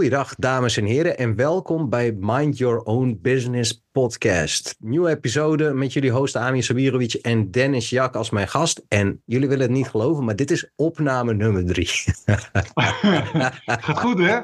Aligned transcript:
Goeiedag, 0.00 0.34
dames 0.34 0.76
en 0.76 0.84
heren, 0.84 1.18
en 1.18 1.36
welkom 1.36 1.88
bij 1.88 2.12
Mind 2.18 2.58
Your 2.58 2.82
Own 2.82 3.18
Business 3.22 3.88
podcast. 3.92 4.76
Nieuwe 4.78 5.10
episode 5.10 5.72
met 5.72 5.92
jullie 5.92 6.10
host 6.10 6.36
Amir 6.36 6.62
Sabirovic 6.62 7.12
en 7.14 7.50
Dennis 7.50 7.90
Jak 7.90 8.14
als 8.14 8.30
mijn 8.30 8.48
gast. 8.48 8.82
En 8.88 9.22
jullie 9.24 9.48
willen 9.48 9.66
het 9.66 9.76
niet 9.76 9.88
geloven, 9.88 10.24
maar 10.24 10.36
dit 10.36 10.50
is 10.50 10.70
opname 10.76 11.34
nummer 11.34 11.66
drie. 11.66 11.88
gaat 13.66 13.98
goed, 13.98 14.18
hè? 14.18 14.24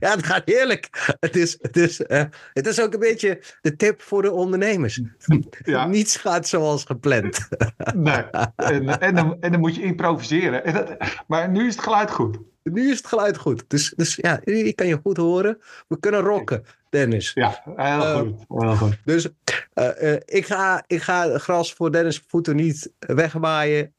Ja, 0.00 0.10
het 0.10 0.26
gaat 0.26 0.42
heerlijk. 0.44 1.16
Het 1.20 1.36
is, 1.36 1.58
het 1.60 1.76
is, 1.76 2.00
uh, 2.00 2.22
het 2.52 2.66
is 2.66 2.80
ook 2.80 2.92
een 2.92 3.00
beetje 3.00 3.42
de 3.60 3.76
tip 3.76 4.02
voor 4.02 4.22
de 4.22 4.32
ondernemers. 4.32 5.00
Ja. 5.64 5.86
Niets 5.86 6.16
gaat 6.16 6.48
zoals 6.48 6.84
gepland. 6.84 7.48
nee, 7.94 8.22
en, 8.56 9.00
en, 9.00 9.14
dan, 9.14 9.36
en 9.40 9.52
dan 9.52 9.60
moet 9.60 9.74
je 9.74 9.82
improviseren. 9.82 10.96
Maar 11.26 11.48
nu 11.50 11.66
is 11.66 11.74
het 11.74 11.84
geluid 11.84 12.10
goed. 12.10 12.38
Nu 12.62 12.90
is 12.90 12.96
het 12.96 13.06
geluid 13.06 13.36
goed. 13.36 13.64
Dus, 13.68 13.92
dus 13.96 14.16
ja, 14.16 14.40
ik 14.44 14.76
kan 14.76 14.86
je 14.86 15.00
goed 15.02 15.16
horen. 15.16 15.58
We 15.88 15.98
kunnen 16.00 16.20
rocken, 16.20 16.64
Dennis. 16.90 17.32
Ja, 17.34 17.62
heel 17.64 17.86
uh, 17.86 18.16
goed. 18.16 18.34
Heel 18.48 18.76
goed. 18.76 18.98
Dus 19.04 19.28
uh, 19.74 19.88
uh, 20.02 20.12
ik, 20.24 20.46
ga, 20.46 20.84
ik 20.86 21.02
ga 21.02 21.38
gras 21.38 21.72
voor 21.72 21.92
Dennis 21.92 22.22
voeten 22.26 22.56
niet 22.56 22.92
wegmaaien. 22.98 23.92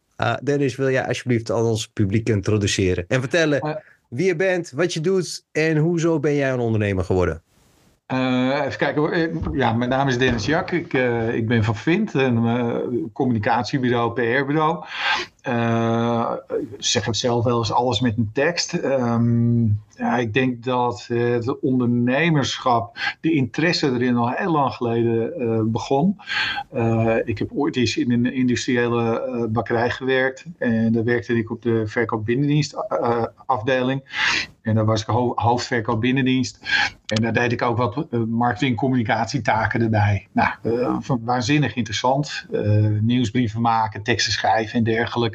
Dennis, 0.43 0.75
wil 0.75 0.89
jij 0.89 1.07
alsjeblieft 1.07 1.51
al 1.51 1.69
ons 1.69 1.87
publiek 1.87 2.29
introduceren? 2.29 3.05
En 3.07 3.19
vertellen 3.19 3.81
wie 4.09 4.25
je 4.25 4.35
bent, 4.35 4.71
wat 4.71 4.93
je 4.93 4.99
doet 4.99 5.45
en 5.51 5.77
hoezo 5.77 6.19
ben 6.19 6.35
jij 6.35 6.51
een 6.51 6.59
ondernemer 6.59 7.03
geworden? 7.03 7.41
Uh, 8.13 8.61
even 8.65 8.77
kijken. 8.77 9.39
Ja, 9.53 9.73
mijn 9.73 9.89
naam 9.89 10.07
is 10.07 10.17
Dennis 10.17 10.45
Jak. 10.45 10.71
Ik, 10.71 10.93
uh, 10.93 11.33
ik 11.33 11.47
ben 11.47 11.63
van 11.63 11.75
Vint, 11.75 12.13
een 12.13 12.43
uh, 12.45 12.75
communicatiebureau, 13.13 14.13
PR-bureau. 14.13 14.85
Ik 15.41 16.75
zeg 16.77 17.05
het 17.05 17.17
zelf 17.17 17.43
wel 17.43 17.57
eens 17.57 17.71
alles 17.71 17.99
met 17.99 18.17
een 18.17 18.29
tekst. 18.33 18.73
Um, 18.73 19.81
ja, 19.95 20.17
ik 20.17 20.33
denk 20.33 20.63
dat 20.63 21.05
het 21.07 21.59
ondernemerschap, 21.59 22.97
de 23.21 23.33
interesse 23.33 23.91
erin 23.91 24.15
al 24.15 24.29
heel 24.29 24.51
lang 24.51 24.73
geleden 24.73 25.71
begon. 25.71 26.17
ik 27.25 27.37
heb 27.37 27.49
ooit 27.53 27.75
eens 27.75 27.97
in 27.97 28.11
een 28.11 28.33
industriële 28.33 29.47
bakkerij 29.51 29.89
gewerkt. 29.89 30.45
En 30.57 30.91
daar 30.91 31.03
werkte 31.03 31.37
ik 31.37 31.51
op 31.51 31.61
de 31.61 31.87
verkoop 31.87 32.25
binnendienst 32.25 32.75
afdeling. 33.45 34.03
En 34.61 34.75
daar 34.75 34.85
was 34.85 35.01
ik 35.01 35.07
ho 35.07 35.31
hoofdverkoop 35.35 36.01
binnendienst. 36.01 36.59
En 37.05 37.21
daar 37.21 37.33
deed 37.33 37.51
ik 37.51 37.61
ook 37.61 37.77
wat 37.77 38.07
marketing- 38.27 38.77
communicatietaken 38.77 39.81
erbij. 39.81 40.27
Nou, 40.31 40.51
waanzinnig 41.21 41.75
interessant. 41.75 42.45
Nieuwsbrieven 43.01 43.61
maken, 43.61 44.03
teksten 44.03 44.33
schrijven 44.33 44.77
en 44.77 44.83
dergelijke. 44.83 45.28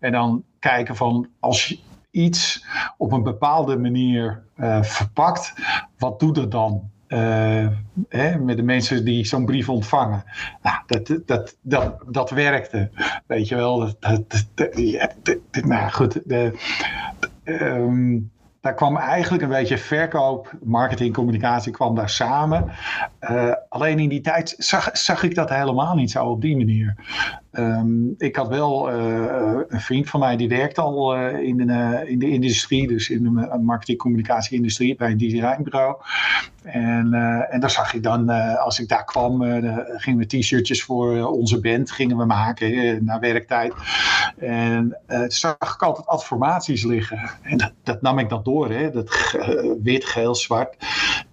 En 0.00 0.12
dan 0.12 0.44
kijken 0.58 0.96
van 0.96 1.28
als 1.40 1.66
je 1.66 1.78
iets 2.10 2.66
op 2.96 3.12
een 3.12 3.22
bepaalde 3.22 3.78
manier 3.78 4.42
verpakt, 4.80 5.54
wat 5.98 6.20
doet 6.20 6.34
dat 6.34 6.50
dan? 6.50 6.90
Uh, 7.08 7.68
hè, 8.08 8.38
met 8.38 8.56
de 8.56 8.62
mensen 8.62 9.04
die 9.04 9.24
zo'n 9.24 9.44
brief 9.44 9.68
ontvangen. 9.68 10.24
Nou, 10.62 10.76
dat, 10.86 11.20
dat, 11.26 11.56
dat, 11.62 12.02
dat 12.06 12.30
werkte. 12.30 12.90
Weet 13.26 13.48
je 13.48 13.54
wel. 13.56 13.96
Dat, 14.00 14.28
nou 15.64 15.90
goed. 15.90 16.28
De, 16.28 16.58
um, 17.44 18.30
daar 18.60 18.74
kwam 18.74 18.96
eigenlijk 18.96 19.42
een 19.42 19.48
beetje 19.48 19.78
verkoop, 19.78 20.52
marketing, 20.62 21.14
communicatie 21.14 21.72
kwam 21.72 21.94
daar 21.94 22.10
samen. 22.10 22.70
Uh, 23.20 23.52
alleen 23.68 23.98
in 23.98 24.08
die 24.08 24.20
tijd 24.20 24.54
zag, 24.58 24.90
zag 24.92 25.22
ik 25.22 25.34
dat 25.34 25.48
helemaal 25.48 25.94
niet 25.94 26.10
zo 26.10 26.24
op 26.24 26.40
die 26.40 26.56
manier. 26.56 26.94
Um, 27.52 28.14
ik 28.18 28.36
had 28.36 28.48
wel 28.48 28.92
uh, 28.92 29.60
een 29.68 29.80
vriend 29.80 30.08
van 30.08 30.20
mij 30.20 30.36
die 30.36 30.48
werkt 30.48 30.78
al 30.78 31.16
uh, 31.16 31.38
in, 31.38 31.56
de, 31.56 32.04
in 32.06 32.18
de 32.18 32.28
industrie, 32.28 32.88
dus 32.88 33.10
in 33.10 33.22
de 33.22 33.58
marketing, 33.62 33.98
communicatie 33.98 34.56
industrie 34.56 34.96
bij 34.96 35.10
een 35.10 35.18
designbureau. 35.18 35.96
En, 36.62 37.12
en 37.50 37.60
daar 37.60 37.70
zag 37.70 37.94
ik 37.94 38.02
dan, 38.02 38.28
als 38.58 38.80
ik 38.80 38.88
daar 38.88 39.04
kwam, 39.04 39.42
gingen 39.96 40.18
we 40.18 40.26
t-shirtjes 40.26 40.82
voor 40.82 41.26
onze 41.26 41.60
band 41.60 41.90
gingen 41.90 42.16
we 42.16 42.24
maken 42.24 43.04
na 43.04 43.18
werktijd. 43.18 43.74
En 44.38 44.98
zag 45.28 45.56
ik 45.74 45.82
altijd 45.82 46.06
adformaties 46.06 46.84
liggen. 46.84 47.30
En 47.42 47.56
dat, 47.56 47.72
dat 47.82 48.02
nam 48.02 48.18
ik 48.18 48.28
dan 48.28 48.42
door, 48.42 48.70
hè? 48.70 48.90
dat 48.90 49.36
wit, 49.82 50.04
geel, 50.04 50.34
zwart. 50.34 50.76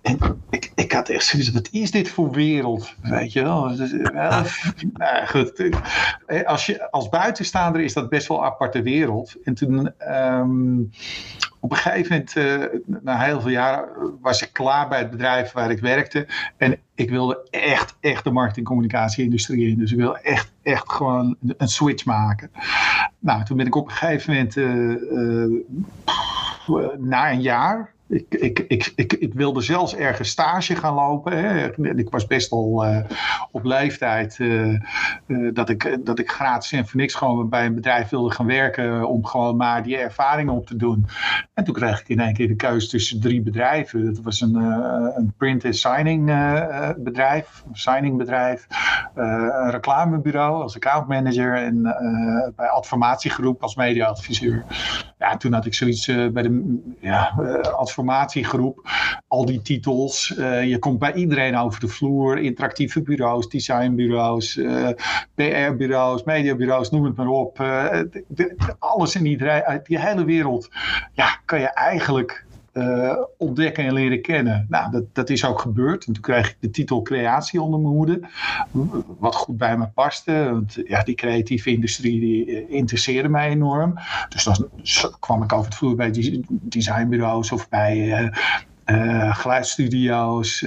En 0.07 0.41
ik, 0.49 0.71
ik 0.75 0.91
had 0.91 1.09
echt 1.09 1.25
zoiets, 1.25 1.51
wat 1.51 1.69
is 1.71 1.91
dit 1.91 2.09
voor 2.09 2.31
wereld? 2.31 2.95
Weet 3.01 3.33
je 3.33 3.43
wel? 3.43 3.69
nou, 4.13 4.45
goed 5.27 5.71
als, 6.45 6.65
je, 6.65 6.91
als 6.91 7.09
buitenstaander 7.09 7.81
is 7.81 7.93
dat 7.93 8.09
best 8.09 8.27
wel 8.27 8.37
een 8.37 8.43
aparte 8.43 8.81
wereld. 8.81 9.35
En 9.43 9.53
toen 9.53 9.91
um, 10.11 10.91
op 11.59 11.71
een 11.71 11.77
gegeven 11.77 12.11
moment, 12.11 12.35
uh, 12.35 12.79
na 13.01 13.19
heel 13.19 13.41
veel 13.41 13.51
jaren, 13.51 14.17
was 14.21 14.41
ik 14.41 14.53
klaar 14.53 14.87
bij 14.87 14.99
het 14.99 15.09
bedrijf 15.09 15.51
waar 15.51 15.71
ik 15.71 15.79
werkte. 15.79 16.27
En 16.57 16.77
ik 16.95 17.09
wilde 17.09 17.47
echt, 17.49 17.95
echt 17.99 18.23
de 18.23 18.31
marketing-communicatie-industrie 18.31 19.69
in. 19.69 19.77
Dus 19.77 19.91
ik 19.91 19.97
wilde 19.97 20.19
echt, 20.21 20.53
echt 20.63 20.91
gewoon 20.91 21.35
een 21.57 21.67
switch 21.67 22.05
maken. 22.05 22.51
Nou, 23.19 23.43
toen 23.43 23.57
ben 23.57 23.65
ik 23.65 23.75
op 23.75 23.85
een 23.85 23.91
gegeven 23.91 24.33
moment, 24.33 24.55
uh, 24.55 24.91
uh, 26.67 26.85
na 26.97 27.31
een 27.31 27.41
jaar, 27.41 27.95
ik, 28.09 28.25
ik, 28.29 28.59
ik, 28.67 28.91
ik, 28.95 29.13
ik 29.13 29.33
wilde 29.33 29.61
zelfs 29.61 29.95
ergens 29.95 30.29
stage 30.29 30.75
gaan 30.75 30.93
lopen. 30.93 31.37
Hè. 31.37 31.69
Ik 31.97 32.09
was 32.09 32.27
best 32.27 32.51
al 32.51 32.85
uh, 32.85 32.97
op 33.51 33.63
leeftijd 33.63 34.37
uh, 34.39 34.79
uh, 35.27 35.53
dat, 35.53 35.69
ik, 35.69 35.97
dat 36.03 36.19
ik 36.19 36.31
gratis 36.31 36.71
en 36.71 36.87
voor 36.87 36.99
niks 36.99 37.13
gewoon 37.13 37.49
bij 37.49 37.65
een 37.65 37.75
bedrijf 37.75 38.09
wilde 38.09 38.31
gaan 38.31 38.45
werken. 38.45 39.07
Om 39.07 39.25
gewoon 39.25 39.57
maar 39.57 39.83
die 39.83 39.97
ervaring 39.97 40.49
op 40.49 40.67
te 40.67 40.75
doen. 40.75 41.05
En 41.53 41.63
toen 41.63 41.73
kreeg 41.73 41.99
ik 41.99 42.09
in 42.09 42.19
één 42.19 42.33
keer 42.33 42.47
de 42.47 42.55
keuze 42.55 42.87
tussen 42.87 43.21
drie 43.21 43.41
bedrijven. 43.41 44.05
Dat 44.05 44.23
was 44.23 44.41
een, 44.41 44.55
een 45.15 45.33
print 45.37 45.63
en 45.63 45.73
signing 45.73 46.25
bedrijf, 46.97 47.63
signing 47.71 48.17
bedrijf. 48.17 48.67
een 49.15 49.71
reclamebureau 49.71 50.61
als 50.61 50.75
accountmanager. 50.75 51.53
En 51.53 51.81
bij 52.55 52.67
Adformatiegroep 52.67 53.61
als 53.61 53.75
mediaadviseur. 53.75 54.65
Ja, 55.19 55.37
toen 55.37 55.53
had 55.53 55.65
ik 55.65 55.73
zoiets 55.73 56.05
bij 56.05 56.43
de 56.43 56.81
ja, 56.99 57.33
transformatiegroep. 57.97 58.89
Al 59.27 59.45
die 59.45 59.61
titels. 59.61 60.35
Uh, 60.37 60.63
je 60.63 60.79
komt 60.79 60.99
bij 60.99 61.13
iedereen 61.13 61.57
over 61.57 61.79
de 61.79 61.87
vloer. 61.87 62.37
Interactieve 62.37 63.01
bureaus, 63.01 63.49
designbureaus, 63.49 64.55
uh, 64.55 64.89
PR-bureaus, 65.35 66.23
mediabureaus, 66.23 66.89
noem 66.89 67.03
het 67.03 67.15
maar 67.15 67.27
op. 67.27 67.55
De, 67.57 68.55
alles 68.79 69.15
in 69.15 69.25
iedereen, 69.25 69.63
uit 69.63 69.85
die 69.85 69.99
hele 69.99 70.25
wereld. 70.25 70.69
Ja, 71.13 71.39
kan 71.45 71.59
je 71.59 71.67
eigenlijk 71.73 72.45
uh, 72.77 73.17
ontdekken 73.37 73.83
en 73.83 73.93
leren 73.93 74.21
kennen. 74.21 74.65
Nou, 74.69 74.91
dat, 74.91 75.03
dat 75.13 75.29
is 75.29 75.45
ook 75.45 75.61
gebeurd. 75.61 76.05
En 76.05 76.13
toen 76.13 76.21
kreeg 76.21 76.49
ik 76.49 76.57
de 76.59 76.69
titel 76.69 77.01
creatie 77.01 77.61
onder 77.61 77.79
mijn 77.79 77.93
hoede. 77.93 78.19
Wat 79.19 79.35
goed 79.35 79.57
bij 79.57 79.77
me 79.77 79.87
paste. 79.87 80.49
Want 80.51 80.77
ja, 80.85 81.03
die 81.03 81.15
creatieve 81.15 81.69
industrie 81.69 82.19
die 82.19 82.67
interesseerde 82.67 83.29
mij 83.29 83.49
enorm. 83.49 83.99
Dus 84.29 84.43
dan 84.43 84.69
kwam 85.19 85.43
ik 85.43 85.53
over 85.53 85.65
het 85.65 85.75
vloer 85.75 85.95
bij 85.95 86.43
designbureaus 86.49 87.51
of 87.51 87.69
bij... 87.69 88.31
Uh, 88.85 89.35
geluidsstudio's, 89.35 90.65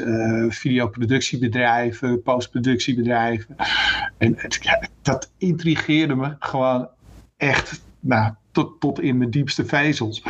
videoproductiebedrijven, 0.48 2.22
postproductiebedrijven. 2.22 3.56
En 4.18 4.36
dat 5.02 5.30
intrigeerde 5.38 6.14
me 6.14 6.36
gewoon 6.38 6.88
echt 7.36 7.82
nou, 8.00 8.32
tot, 8.52 8.80
tot 8.80 9.00
in 9.00 9.18
mijn 9.18 9.30
diepste 9.30 9.64
vezels. 9.64 10.22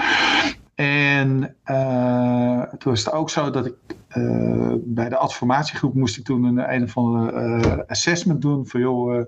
En 0.81 1.57
uh, 1.67 2.63
toen 2.63 2.93
was 2.93 3.05
het 3.05 3.13
ook 3.13 3.31
zo 3.31 3.51
dat 3.51 3.67
ik 3.67 3.75
uh, 4.17 4.75
bij 4.77 5.09
de 5.09 5.17
adformatiegroep 5.17 5.95
moest 5.95 6.17
ik 6.17 6.25
toen 6.25 6.45
een, 6.45 6.75
een 6.75 6.83
of 6.83 6.97
andere 6.97 7.61
uh, 7.65 7.79
assessment 7.87 8.43
doen 8.43 8.67
van 8.67 8.81
joh, 8.81 9.27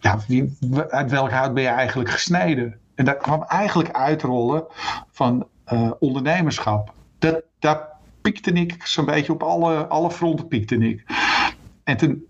ja, 0.00 0.18
wie, 0.28 0.58
uit 0.88 1.10
welk 1.10 1.30
hout 1.30 1.54
ben 1.54 1.62
je 1.62 1.68
eigenlijk 1.68 2.10
gesneden? 2.10 2.78
En 2.94 3.04
dat 3.04 3.16
kwam 3.16 3.42
eigenlijk 3.42 3.92
uitrollen 3.92 4.64
van 5.10 5.46
ondernemerschap. 5.98 6.92
Dat, 7.18 7.42
daar 7.58 7.88
piekte 8.20 8.52
ik 8.52 8.86
zo'n 8.86 9.04
beetje 9.04 9.32
op 9.32 9.42
alle, 9.42 9.86
alle 9.86 10.10
fronten 10.10 10.48
piekte 10.48 10.76
ik. 10.76 11.04
En 11.84 11.96
toen, 11.96 12.26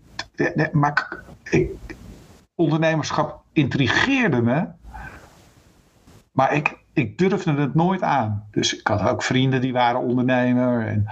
maar 0.71 1.17
ik, 1.49 1.69
ondernemerschap 2.55 3.41
intrigeerde 3.51 4.41
me. 4.41 4.65
Maar 6.31 6.53
ik, 6.53 6.81
ik 6.93 7.17
durfde 7.17 7.53
het 7.53 7.75
nooit 7.75 8.01
aan. 8.01 8.47
Dus 8.51 8.77
ik 8.79 8.87
had 8.87 9.01
ook 9.01 9.23
vrienden 9.23 9.61
die 9.61 9.73
waren 9.73 9.99
ondernemer. 9.99 10.87
En, 10.87 11.07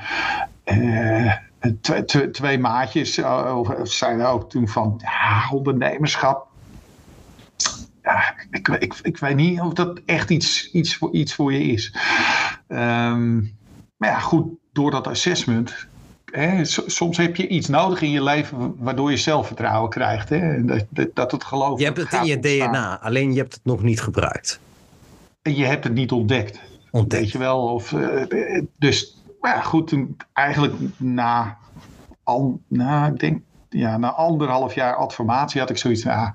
uh, 0.66 1.34
twee, 1.82 2.32
twee, 2.32 2.60
maatjes 2.60 3.18
uh, 3.18 3.60
zeiden 3.84 4.30
ook 4.30 4.50
toen 4.50 4.68
van 4.68 5.02
ja, 5.04 5.50
ondernemerschap. 5.52 6.48
Ja, 8.04 8.34
ik, 8.52 8.68
ik, 8.68 8.96
ik 9.02 9.18
weet 9.18 9.36
niet 9.36 9.60
of 9.60 9.74
dat 9.74 10.02
echt 10.06 10.30
iets, 10.30 10.72
iets, 10.72 10.96
voor, 10.98 11.12
iets 11.12 11.34
voor 11.36 11.54
je 11.54 11.64
is. 11.64 11.96
Um, 12.68 13.58
maar 13.98 14.10
ja, 14.10 14.20
goed, 14.20 14.48
door 14.72 14.92
dat 14.92 15.08
assessment 15.08 15.90
Hè, 16.32 16.66
soms 16.66 17.18
heb 17.18 17.36
je 17.36 17.48
iets 17.48 17.68
nodig 17.68 18.02
in 18.02 18.10
je 18.10 18.24
leven 18.24 18.76
waardoor 18.78 19.12
je 19.12 19.18
zelfvertrouwen 19.18 19.90
krijgt. 19.90 20.30
Hè? 20.30 20.66
Dat, 20.66 20.86
dat, 21.14 21.32
het 21.32 21.44
geloof. 21.44 21.80
Je 21.80 21.86
hebt 21.86 21.98
het 21.98 22.14
in 22.14 22.26
je 22.26 22.40
DNA, 22.40 23.00
alleen 23.02 23.34
je 23.34 23.40
hebt 23.40 23.54
het 23.54 23.66
nog 23.66 23.84
niet 23.84 24.02
gebruikt 24.02 24.60
je 25.42 25.66
hebt 25.66 25.84
het 25.84 25.94
niet 25.94 26.12
ontdekt. 26.12 26.60
Ontdekt. 26.92 27.22
Weet 27.22 27.32
je 27.32 27.38
wel? 27.38 27.74
Of, 27.74 27.92
uh, 27.92 28.62
dus 28.78 29.22
maar 29.42 29.56
ja, 29.56 29.62
goed, 29.62 29.88
toen 29.88 30.18
eigenlijk 30.34 30.74
na, 30.98 31.58
al, 32.24 32.62
na, 32.68 33.08
ik 33.08 33.20
denk 33.20 33.42
ja, 33.74 33.98
na 33.98 34.14
anderhalf 34.14 34.74
jaar 34.74 34.96
adformatie 34.96 35.60
had 35.60 35.70
ik 35.70 35.78
zoiets 35.78 36.02
van, 36.02 36.12
ah, 36.12 36.30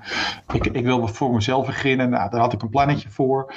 ik, 0.53 0.67
ik 0.67 0.85
wil 0.85 1.09
voor 1.09 1.35
mezelf 1.35 1.67
beginnen. 1.67 2.11
Nou, 2.11 2.31
daar 2.31 2.41
had 2.41 2.53
ik 2.53 2.63
een 2.63 2.69
plannetje 2.69 3.11
voor. 3.11 3.55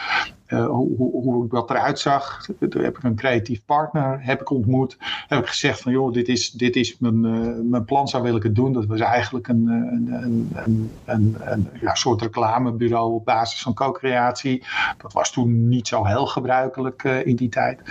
Uh, 0.47 0.65
hoe, 0.65 0.95
hoe, 0.97 1.23
hoe 1.23 1.47
dat 1.47 1.69
eruit 1.69 1.99
zag. 1.99 2.45
Toen 2.69 2.83
heb 2.83 2.97
ik 2.97 3.03
een 3.03 3.15
creatief 3.15 3.65
partner 3.65 4.25
heb 4.25 4.41
ik 4.41 4.49
ontmoet. 4.49 4.97
Heb 5.27 5.39
ik 5.39 5.47
gezegd 5.47 5.81
van, 5.81 5.91
joh, 5.91 6.13
dit 6.13 6.27
is, 6.27 6.51
dit 6.51 6.75
is 6.75 6.97
mijn, 6.99 7.23
uh, 7.25 7.69
mijn 7.69 7.85
plan, 7.85 8.07
zo 8.07 8.21
wil 8.21 8.35
ik 8.35 8.43
het 8.43 8.55
doen. 8.55 8.73
Dat 8.73 8.85
was 8.85 8.99
eigenlijk 8.99 9.47
een, 9.47 9.67
een, 9.67 10.09
een, 10.53 10.91
een, 11.05 11.35
een, 11.39 11.67
ja, 11.81 11.95
soort 11.95 12.21
reclamebureau 12.21 13.13
op 13.13 13.25
basis 13.25 13.61
van 13.61 13.73
co-creatie. 13.73 14.63
Dat 14.97 15.13
was 15.13 15.31
toen 15.31 15.67
niet 15.67 15.87
zo 15.87 16.05
heel 16.05 16.25
gebruikelijk 16.25 17.03
in 17.03 17.35
die 17.35 17.49
tijd. 17.49 17.81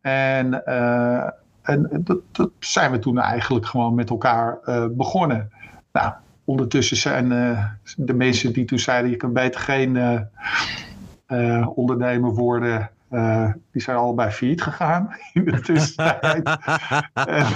En 0.00 0.62
en 1.72 2.02
dat, 2.04 2.18
dat, 2.32 2.50
zijn 2.58 2.90
we 2.90 2.98
toen 2.98 3.18
eigenlijk 3.18 3.66
gewoon 3.66 3.94
met 3.94 4.10
elkaar 4.10 4.58
uh, 4.64 4.86
begonnen. 4.90 5.50
Nou, 5.92 6.12
ondertussen 6.44 6.96
zijn 6.96 7.32
uh, 7.32 7.64
de 7.96 8.14
mensen 8.14 8.52
die 8.52 8.64
toen 8.64 8.78
zeiden: 8.78 9.10
je 9.10 9.16
kan 9.16 9.32
beter 9.32 9.60
geen 9.60 9.94
uh, 11.26 11.68
ondernemer 11.74 12.34
worden. 12.34 12.90
die 13.72 13.82
zijn 13.82 13.96
allebei 13.96 14.30
failliet 14.30 14.62
gegaan 14.62 15.16
in 15.32 15.44
de 15.44 15.60
tussentijd. 15.60 16.42
en, 17.14 17.46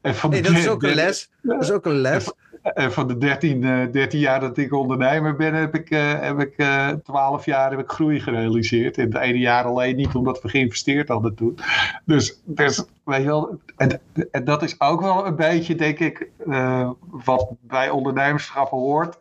en 0.00 0.14
van 0.14 0.30
hey, 0.30 0.42
dat 0.42 0.52
is 0.52 0.68
ook 0.68 0.82
een 0.88 0.94
les. 0.94 1.30
Dat 1.42 1.62
is 1.62 1.70
ook 1.70 1.86
een 1.86 2.00
les. 2.00 2.32
En 2.62 2.92
van 2.92 3.08
de 3.08 3.18
13, 3.18 3.60
13 3.60 3.92
eh, 3.92 4.20
jaar 4.20 4.40
dat 4.40 4.56
ik 4.56 4.72
ondernemer 4.72 5.36
ben, 5.36 5.54
heb 5.54 5.74
ik, 5.74 5.90
uh, 5.90 6.20
heb 6.20 6.40
ik 6.40 6.54
uh, 6.56 6.88
eh, 6.88 6.96
12 6.96 7.44
jaar 7.44 7.70
heb 7.70 7.78
ik 7.78 7.90
groei 7.90 8.20
gerealiseerd. 8.20 8.98
En 8.98 9.04
het 9.04 9.22
ene 9.22 9.38
jaar 9.38 9.64
alleen 9.64 9.96
niet, 9.96 10.14
omdat 10.14 10.42
we 10.42 10.48
geïnvesteerd 10.48 11.08
hadden 11.08 11.34
toen. 11.34 11.58
Dus, 12.04 12.40
dus 12.44 12.84
weet 13.04 13.20
je 13.20 13.26
wel, 13.26 13.60
en, 13.76 14.00
en 14.30 14.44
dat 14.44 14.62
is 14.62 14.80
ook 14.80 15.00
wel 15.00 15.26
een 15.26 15.36
beetje, 15.36 15.74
denk 15.74 15.98
ik, 15.98 16.28
uh, 16.46 16.90
wat 17.10 17.48
bij 17.60 17.90
ondernemerschap 17.90 18.68
hoort. 18.68 19.18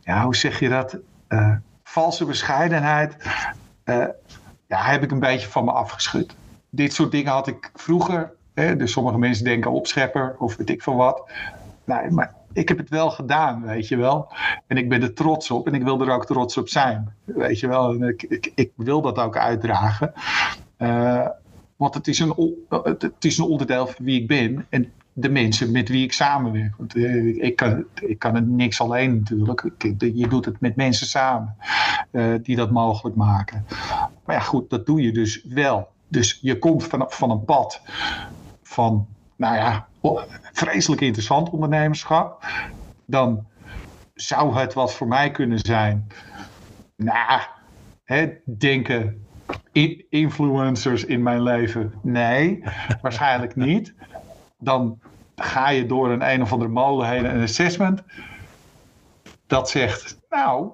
ja, 0.00 0.24
hoe 0.24 0.36
zeg 0.36 0.60
je 0.60 0.68
dat? 0.68 0.98
valse 1.82 2.24
bescheidenheid. 2.24 3.16
ja, 4.66 4.82
heb 4.82 5.02
ik 5.02 5.10
een 5.10 5.20
beetje 5.20 5.48
van 5.48 5.64
me 5.64 5.70
afgeschud. 5.70 6.34
Dit 6.70 6.92
soort 6.92 7.10
dingen 7.10 7.32
had 7.32 7.46
ik 7.46 7.70
vroeger 7.74 8.35
Hè? 8.56 8.76
Dus 8.76 8.92
sommige 8.92 9.18
mensen 9.18 9.44
denken 9.44 9.70
opschepper 9.70 10.36
of 10.38 10.56
weet 10.56 10.70
ik 10.70 10.82
veel 10.82 10.96
wat. 10.96 11.30
Nee, 11.84 12.10
maar 12.10 12.34
ik 12.52 12.68
heb 12.68 12.78
het 12.78 12.88
wel 12.88 13.10
gedaan, 13.10 13.62
weet 13.62 13.88
je 13.88 13.96
wel. 13.96 14.32
En 14.66 14.76
ik 14.76 14.88
ben 14.88 15.02
er 15.02 15.14
trots 15.14 15.50
op 15.50 15.66
en 15.66 15.74
ik 15.74 15.82
wil 15.82 16.00
er 16.00 16.10
ook 16.10 16.26
trots 16.26 16.56
op 16.56 16.68
zijn. 16.68 17.14
Weet 17.24 17.60
je 17.60 17.68
wel, 17.68 17.94
en 17.94 18.02
ik, 18.02 18.22
ik, 18.22 18.52
ik 18.54 18.72
wil 18.76 19.02
dat 19.02 19.18
ook 19.18 19.36
uitdragen. 19.36 20.12
Uh, 20.78 21.26
want 21.76 21.94
het 21.94 22.08
is, 22.08 22.18
een, 22.18 22.56
het 22.68 23.12
is 23.24 23.38
een 23.38 23.44
onderdeel 23.44 23.86
van 23.86 24.04
wie 24.04 24.20
ik 24.20 24.26
ben 24.26 24.66
en 24.68 24.92
de 25.12 25.28
mensen 25.28 25.72
met 25.72 25.88
wie 25.88 26.04
ik 26.04 26.12
samenwerk. 26.12 26.74
Want 26.76 26.96
uh, 26.96 27.42
ik, 27.44 27.56
kan, 27.56 27.84
ik 27.94 28.18
kan 28.18 28.34
het 28.34 28.48
niks 28.48 28.80
alleen 28.80 29.16
natuurlijk. 29.16 29.70
Je 29.98 30.28
doet 30.28 30.44
het 30.44 30.60
met 30.60 30.76
mensen 30.76 31.06
samen 31.06 31.56
uh, 32.12 32.34
die 32.42 32.56
dat 32.56 32.70
mogelijk 32.70 33.16
maken. 33.16 33.66
Maar 34.24 34.36
ja, 34.36 34.42
goed, 34.42 34.70
dat 34.70 34.86
doe 34.86 35.02
je 35.02 35.12
dus 35.12 35.44
wel. 35.44 35.88
Dus 36.08 36.38
je 36.42 36.58
komt 36.58 36.84
van, 36.84 37.04
van 37.08 37.30
een 37.30 37.44
pad 37.44 37.80
van, 38.76 39.06
nou 39.36 39.56
ja, 39.56 39.88
vreselijk 40.52 41.00
interessant 41.00 41.50
ondernemerschap, 41.50 42.44
dan 43.06 43.46
zou 44.14 44.56
het 44.58 44.74
wat 44.74 44.94
voor 44.94 45.06
mij 45.06 45.30
kunnen 45.30 45.58
zijn. 45.58 46.06
Nou, 46.96 47.40
hè, 48.04 48.32
denken 48.44 49.26
influencers 50.08 51.04
in 51.04 51.22
mijn 51.22 51.42
leven? 51.42 51.94
Nee, 52.02 52.64
waarschijnlijk 53.02 53.56
niet. 53.56 53.94
Dan 54.58 54.98
ga 55.36 55.68
je 55.68 55.86
door 55.86 56.10
een 56.10 56.30
een 56.30 56.42
of 56.42 56.52
andere 56.52 56.70
molen 56.70 57.08
heen 57.08 57.24
een 57.24 57.42
assessment. 57.42 58.02
Dat 59.46 59.70
zegt, 59.70 60.18
nou, 60.30 60.70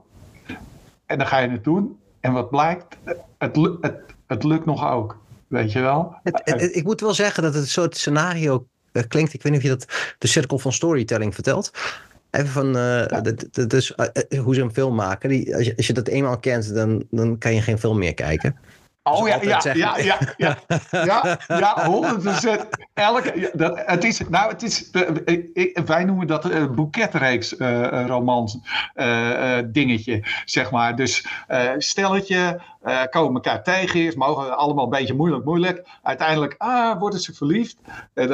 en 1.07 1.19
dan 1.19 1.27
ga 1.27 1.39
je 1.39 1.49
het 1.49 1.65
doen. 1.65 2.01
En 2.21 2.33
wat 2.33 2.51
blijkt, 2.51 2.99
het, 3.39 3.57
het, 3.81 4.15
het 4.27 4.45
lukt 4.45 4.65
nog 4.65 4.91
ook. 4.91 5.22
Weet 5.53 5.73
je 5.73 5.81
wel? 5.81 6.15
Het, 6.23 6.77
ik 6.77 6.85
moet 6.85 7.01
wel 7.01 7.15
zeggen 7.15 7.43
dat 7.43 7.55
het 7.55 7.63
een 7.63 7.69
soort 7.69 7.97
scenario 7.97 8.67
uh, 8.93 9.03
klinkt. 9.09 9.35
Ik 9.35 9.43
weet 9.43 9.53
niet 9.53 9.61
of 9.61 9.69
je 9.69 9.77
dat 9.77 10.15
de 10.19 10.27
cirkel 10.27 10.59
van 10.59 10.73
storytelling 10.73 11.35
vertelt. 11.35 11.71
Even 12.31 12.49
van 12.49 12.77
uh, 12.77 13.07
ja. 13.07 13.21
dus, 13.67 13.95
uh, 13.97 14.41
hoe 14.41 14.55
ze 14.55 14.61
een 14.61 14.73
film 14.73 14.95
maken. 14.95 15.29
Die, 15.29 15.57
als, 15.57 15.67
je, 15.67 15.77
als 15.77 15.87
je 15.87 15.93
dat 15.93 16.09
eenmaal 16.09 16.39
kent, 16.39 16.75
dan, 16.75 17.05
dan 17.11 17.39
kan 17.39 17.55
je 17.55 17.63
geen 17.63 17.79
film 17.79 17.99
meer 17.99 18.15
kijken. 18.15 18.57
Oh 19.05 19.29
ja, 19.29 19.39
ja, 19.43 19.61
ja, 19.63 19.97
ja, 19.99 20.19
ja, 20.37 20.57
ja, 20.91 21.39
ja, 21.49 21.91
100%. 21.91 22.69
Elke, 22.95 23.51
dat, 23.53 23.83
het 23.87 24.05
is, 24.05 24.29
nou, 24.29 24.51
het 24.51 24.63
is, 24.63 24.91
uh, 24.93 25.77
wij 25.85 26.05
noemen 26.05 26.27
dat 26.27 26.45
een 26.45 26.63
uh, 26.63 26.71
boeketreeks 26.71 27.53
uh, 27.53 28.07
romans 28.07 28.59
dingetje, 29.67 30.25
zeg 30.45 30.71
maar. 30.71 30.97
Dus 30.97 31.27
stelletje, 31.79 32.61
komen 33.11 33.35
elkaar 33.35 33.63
tegen 33.63 34.01
eerst, 34.01 34.17
mogen 34.17 34.57
allemaal 34.57 34.85
een 34.85 34.91
beetje 34.91 35.15
moeilijk, 35.15 35.45
moeilijk. 35.45 35.89
Uiteindelijk, 36.03 36.55
ah, 36.59 36.99
worden 36.99 37.21
ze 37.21 37.35
verliefd. 37.35 37.77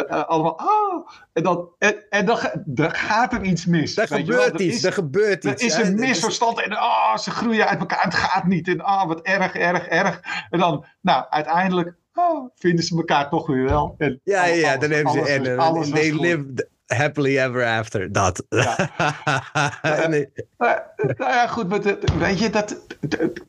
allemaal, 0.08 0.58
ah, 0.58 1.08
en 1.32 1.42
dan, 1.42 1.68
en, 1.78 2.04
en 2.10 2.26
dan, 2.26 2.38
dan 2.64 2.90
gaat 2.90 3.32
er 3.32 3.42
iets 3.42 3.66
mis. 3.66 3.96
Er 3.96 4.06
gebeurt 4.06 4.60
iets, 4.60 4.82
er 4.82 4.92
gebeurt 4.92 5.44
iets. 5.44 5.62
Er 5.62 5.68
is 5.68 5.88
een 5.88 5.94
misverstand 5.94 6.60
en 6.60 6.72
ah, 6.72 7.16
ze 7.16 7.30
groeien 7.30 7.68
uit 7.68 7.80
elkaar, 7.80 8.02
het 8.02 8.14
gaat 8.14 8.46
niet. 8.46 8.68
En 8.68 8.80
ah, 8.80 9.06
wat 9.06 9.20
erg, 9.20 9.54
erg, 9.54 9.86
erg. 9.86 10.20
En 10.58 10.64
dan, 10.64 10.84
nou, 11.00 11.24
uiteindelijk 11.30 11.94
oh, 12.14 12.50
vinden 12.54 12.84
ze 12.84 12.96
elkaar 12.96 13.28
toch 13.28 13.46
weer 13.46 13.64
wel. 13.64 13.94
En 13.98 14.20
ja, 14.24 14.42
alles, 14.42 14.60
ja, 14.60 14.76
dan 14.76 14.90
hebben 14.90 15.12
ze 15.12 15.20
en, 15.20 15.58
alles 15.58 15.90
they 15.90 16.12
live 16.20 16.68
happily 16.86 17.38
ever 17.38 17.64
after. 17.78 18.12
Dat. 18.12 18.44
Ja. 18.48 18.90
nee. 20.08 20.28
nou, 20.58 20.80
ja, 21.18 21.46
goed, 21.46 21.68
maar 21.68 21.80
weet 22.18 22.38
je, 22.38 22.50
dat, 22.50 22.86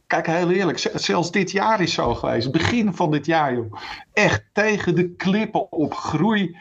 kijk 0.07 0.27
heel 0.27 0.51
eerlijk, 0.51 0.89
zelfs 0.93 1.31
dit 1.31 1.51
jaar 1.51 1.81
is 1.81 1.93
zo 1.93 2.15
geweest. 2.15 2.51
Begin 2.51 2.93
van 2.93 3.11
dit 3.11 3.25
jaar, 3.25 3.53
joh. 3.53 3.73
Echt 4.13 4.43
tegen 4.53 4.95
de 4.95 5.09
klippen 5.09 5.71
op 5.71 5.93
groei. 5.93 6.57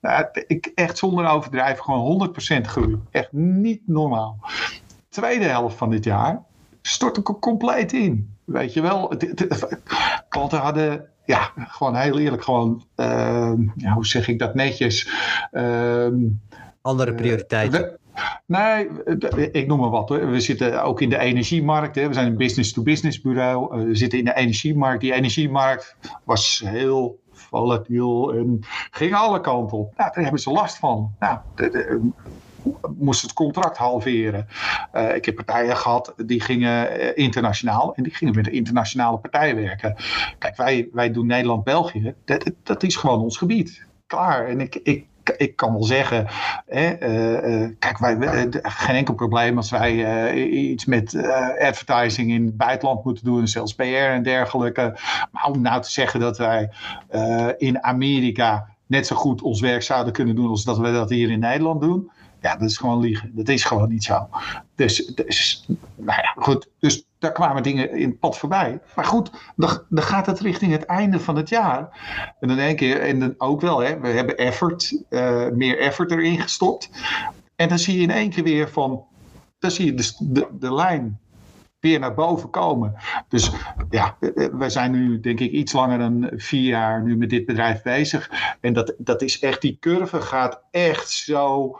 Nou, 0.00 0.26
ik, 0.46 0.72
echt 0.74 0.98
zonder 0.98 1.28
overdrijven, 1.28 1.84
gewoon 1.84 2.34
100% 2.60 2.60
groei. 2.60 2.98
Echt 3.10 3.32
niet 3.32 3.82
normaal. 3.86 4.38
Tweede 5.08 5.44
helft 5.44 5.76
van 5.76 5.90
dit 5.90 6.04
jaar 6.04 6.42
stort 6.82 7.16
ik 7.16 7.24
compleet 7.24 7.92
in. 7.92 8.34
Weet 8.44 8.72
je 8.72 8.80
wel, 8.80 9.12
klanten 10.28 10.58
hadden, 10.58 11.08
ja, 11.24 11.52
gewoon 11.56 11.96
heel 11.96 12.18
eerlijk, 12.18 12.44
gewoon, 12.44 12.84
uh, 12.96 13.52
ja, 13.76 13.92
hoe 13.92 14.06
zeg 14.06 14.28
ik 14.28 14.38
dat 14.38 14.54
netjes? 14.54 15.08
Uh, 15.52 16.06
Andere 16.82 17.14
prioriteiten. 17.14 17.98
Nee, 18.46 18.88
ik 19.52 19.66
noem 19.66 19.80
maar 19.80 19.90
wat 19.90 20.08
hoor. 20.08 20.30
We 20.30 20.40
zitten 20.40 20.82
ook 20.82 21.00
in 21.00 21.10
de 21.10 21.18
energiemarkt. 21.18 21.94
Hè. 21.94 22.08
We 22.08 22.14
zijn 22.14 22.26
een 22.26 22.36
business-to-business 22.36 23.20
bureau. 23.20 23.78
Eh, 23.78 23.84
we 23.84 23.94
zitten 23.94 24.18
in 24.18 24.24
de 24.24 24.34
energiemarkt. 24.34 25.00
Die 25.00 25.12
energiemarkt 25.12 25.96
was 26.24 26.62
heel 26.64 27.20
volatiel 27.30 28.32
en 28.32 28.60
ging 28.90 29.14
alle 29.14 29.40
kanten 29.40 29.78
op. 29.78 29.96
Nou, 29.96 30.10
daar 30.14 30.22
hebben 30.22 30.40
ze 30.40 30.50
last 30.50 30.78
van. 30.78 31.14
Nou, 31.18 31.38
de, 31.54 31.70
de, 31.70 32.10
moest 32.98 33.22
het 33.22 33.32
contract 33.32 33.76
halveren. 33.76 34.46
Uh, 34.94 35.14
ik 35.14 35.24
heb 35.24 35.34
partijen 35.34 35.76
gehad 35.76 36.14
die 36.16 36.40
gingen 36.40 37.00
eh, 37.00 37.24
internationaal 37.24 37.94
en 37.94 38.02
die 38.02 38.14
gingen 38.14 38.34
met 38.34 38.46
een 38.46 38.52
internationale 38.52 39.18
partij 39.18 39.54
werken. 39.54 39.96
Kijk, 40.38 40.56
wij, 40.56 40.88
wij 40.92 41.12
doen 41.12 41.26
Nederland-België, 41.26 42.14
dat, 42.24 42.50
dat 42.62 42.82
is 42.82 42.96
gewoon 42.96 43.20
ons 43.20 43.36
gebied. 43.36 43.86
Klaar. 44.06 44.46
En 44.46 44.60
ik, 44.60 44.74
ik 44.74 45.10
ik 45.36 45.56
kan 45.56 45.72
wel 45.72 45.84
zeggen, 45.84 46.26
hè, 46.66 46.90
uh, 46.92 47.68
kijk, 47.78 47.98
wij, 47.98 48.16
uh, 48.16 48.42
geen 48.62 48.96
enkel 48.96 49.14
probleem 49.14 49.56
als 49.56 49.70
wij 49.70 50.34
iets 50.34 50.84
met 50.84 51.16
advertising 51.58 52.30
in 52.30 52.44
het 52.44 52.56
buitenland 52.56 53.04
moeten 53.04 53.24
doen, 53.24 53.48
zelfs 53.48 53.74
PR 53.74 53.82
en 53.82 54.22
dergelijke. 54.22 54.98
Maar 55.32 55.44
om 55.44 55.60
nou 55.60 55.82
te 55.82 55.90
zeggen 55.90 56.20
dat 56.20 56.38
wij 56.38 56.70
in 57.58 57.82
Amerika 57.82 58.72
net 58.92 59.06
zo 59.06 59.16
goed 59.16 59.42
ons 59.42 59.60
werk 59.60 59.82
zouden 59.82 60.12
kunnen 60.12 60.34
doen 60.34 60.48
als 60.48 60.64
dat 60.64 60.78
we 60.78 60.92
dat 60.92 61.10
hier 61.10 61.30
in 61.30 61.38
Nederland 61.38 61.80
doen. 61.80 62.10
Ja, 62.42 62.56
dat 62.56 62.70
is 62.70 62.76
gewoon 62.76 63.00
liegen. 63.00 63.30
Dat 63.34 63.48
is 63.48 63.64
gewoon 63.64 63.88
niet 63.88 64.04
zo. 64.04 64.28
Dus, 64.74 65.06
dus 65.06 65.66
nou 65.96 66.20
ja, 66.22 66.34
goed. 66.36 66.68
Dus 66.78 67.06
daar 67.18 67.32
kwamen 67.32 67.62
dingen 67.62 67.90
in 67.90 68.08
het 68.08 68.18
pad 68.18 68.38
voorbij. 68.38 68.80
Maar 68.94 69.04
goed, 69.04 69.30
dan, 69.56 69.82
dan 69.88 70.04
gaat 70.04 70.26
het 70.26 70.40
richting 70.40 70.72
het 70.72 70.84
einde 70.84 71.20
van 71.20 71.36
het 71.36 71.48
jaar. 71.48 71.88
En 72.40 72.48
dan 72.48 72.56
denk 72.56 72.80
je, 72.80 72.94
en 72.94 73.18
dan 73.18 73.34
ook 73.38 73.60
wel, 73.60 73.78
hè, 73.78 74.00
we 74.00 74.08
hebben 74.08 74.36
effort, 74.36 75.02
uh, 75.10 75.48
meer 75.48 75.78
effort 75.78 76.10
erin 76.10 76.40
gestopt. 76.40 76.90
En 77.56 77.68
dan 77.68 77.78
zie 77.78 77.96
je 77.96 78.02
in 78.02 78.10
één 78.10 78.30
keer 78.30 78.44
weer 78.44 78.68
van, 78.68 79.04
dan 79.58 79.70
zie 79.70 79.84
je 79.84 79.94
de, 79.94 80.12
de, 80.18 80.48
de 80.58 80.74
lijn 80.74 81.20
weer 81.82 81.98
naar 81.98 82.14
boven 82.14 82.50
komen. 82.50 82.94
Dus 83.28 83.50
ja, 83.90 84.16
we 84.52 84.64
zijn 84.68 84.90
nu 84.90 85.20
denk 85.20 85.40
ik 85.40 85.50
iets 85.50 85.72
langer 85.72 85.98
dan 85.98 86.30
vier 86.36 86.68
jaar 86.68 87.02
nu 87.02 87.16
met 87.16 87.30
dit 87.30 87.46
bedrijf 87.46 87.82
bezig. 87.82 88.30
En 88.60 88.72
dat, 88.72 88.94
dat 88.98 89.22
is 89.22 89.38
echt, 89.40 89.60
die 89.60 89.76
curve 89.80 90.20
gaat 90.20 90.62
echt 90.70 91.10
zo, 91.10 91.76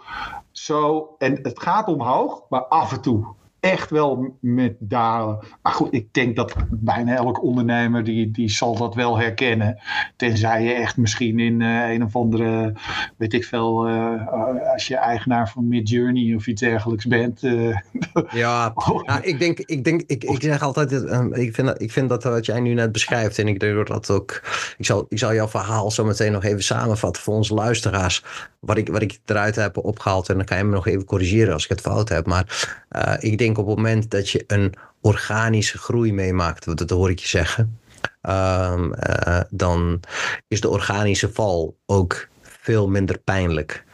zo, 0.50 1.14
en 1.18 1.38
het 1.42 1.62
gaat 1.62 1.88
omhoog, 1.88 2.42
maar 2.48 2.64
af 2.64 2.92
en 2.92 3.00
toe 3.00 3.34
echt 3.62 3.90
wel 3.90 4.36
met 4.40 4.74
dalen. 4.78 5.38
Maar 5.62 5.72
goed, 5.72 5.94
ik 5.94 6.14
denk 6.14 6.36
dat 6.36 6.54
bijna 6.70 7.16
elk 7.16 7.42
ondernemer 7.42 8.04
die, 8.04 8.30
die 8.30 8.50
zal 8.50 8.76
dat 8.76 8.94
wel 8.94 9.18
herkennen. 9.18 9.80
Tenzij 10.16 10.62
je 10.62 10.72
echt 10.72 10.96
misschien 10.96 11.38
in 11.38 11.60
uh, 11.60 11.90
een 11.90 12.04
of 12.04 12.16
andere, 12.16 12.72
weet 13.16 13.32
ik 13.32 13.44
veel, 13.44 13.88
uh, 13.88 14.72
als 14.72 14.86
je 14.86 14.96
eigenaar 14.96 15.50
van 15.50 15.68
Midjourney 15.68 16.34
of 16.34 16.46
iets 16.46 16.60
dergelijks 16.60 17.06
bent. 17.06 17.42
Uh, 17.42 17.76
ja, 18.30 18.72
nou, 19.06 19.22
ik 19.22 19.38
denk, 19.38 19.58
ik 19.58 19.84
denk, 19.84 20.02
ik, 20.06 20.24
ik 20.24 20.42
zeg 20.42 20.62
altijd, 20.62 20.92
ik 21.32 21.54
vind, 21.54 21.80
ik 21.82 21.92
vind 21.92 22.08
dat 22.08 22.24
wat 22.24 22.46
jij 22.46 22.60
nu 22.60 22.74
net 22.74 22.92
beschrijft 22.92 23.38
en 23.38 23.48
ik 23.48 23.60
denk 23.60 23.86
dat 23.86 24.10
ook, 24.10 24.42
ik 24.78 24.84
zal, 24.84 25.06
ik 25.08 25.18
zal 25.18 25.34
jouw 25.34 25.48
verhaal 25.48 25.90
zo 25.90 26.04
meteen 26.04 26.32
nog 26.32 26.44
even 26.44 26.62
samenvatten 26.62 27.22
voor 27.22 27.34
onze 27.34 27.54
luisteraars. 27.54 28.24
Wat 28.60 28.76
ik, 28.76 28.88
wat 28.88 29.02
ik 29.02 29.18
eruit 29.24 29.56
heb 29.56 29.76
opgehaald 29.76 30.28
en 30.28 30.36
dan 30.36 30.44
kan 30.44 30.56
je 30.56 30.64
me 30.64 30.70
nog 30.70 30.86
even 30.86 31.04
corrigeren 31.04 31.52
als 31.52 31.64
ik 31.64 31.68
het 31.68 31.80
fout 31.80 32.08
heb. 32.08 32.26
Maar 32.26 32.76
ik 33.20 33.38
denk 33.38 33.51
op 33.58 33.66
het 33.66 33.76
moment 33.76 34.10
dat 34.10 34.30
je 34.30 34.44
een 34.46 34.74
organische 35.00 35.78
groei 35.78 36.12
meemaakt, 36.12 36.76
dat 36.76 36.90
hoor 36.90 37.10
ik 37.10 37.18
je 37.18 37.28
zeggen, 37.28 37.78
um, 38.22 38.94
uh, 38.94 39.40
dan 39.50 40.00
is 40.48 40.60
de 40.60 40.68
organische 40.68 41.32
val 41.32 41.76
ook 41.86 42.28
veel 42.42 42.88
minder 42.88 43.18
pijnlijk. 43.18 43.84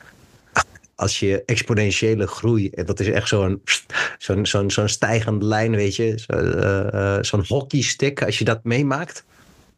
Als 0.94 1.18
je 1.18 1.42
exponentiële 1.44 2.26
groei, 2.26 2.70
dat 2.70 3.00
is 3.00 3.08
echt 3.08 3.28
zo'n 3.28 3.62
zo'n 4.18 4.46
zo'n 4.46 4.70
zo'n 4.70 4.88
stijgende 4.88 5.44
lijn, 5.44 5.76
weet 5.76 5.96
je, 5.96 6.18
zo'n 6.18 6.56
uh, 6.94 7.22
zo 7.22 7.42
hockeystick, 7.46 8.22
als 8.22 8.38
je 8.38 8.44
dat 8.44 8.64
meemaakt. 8.64 9.24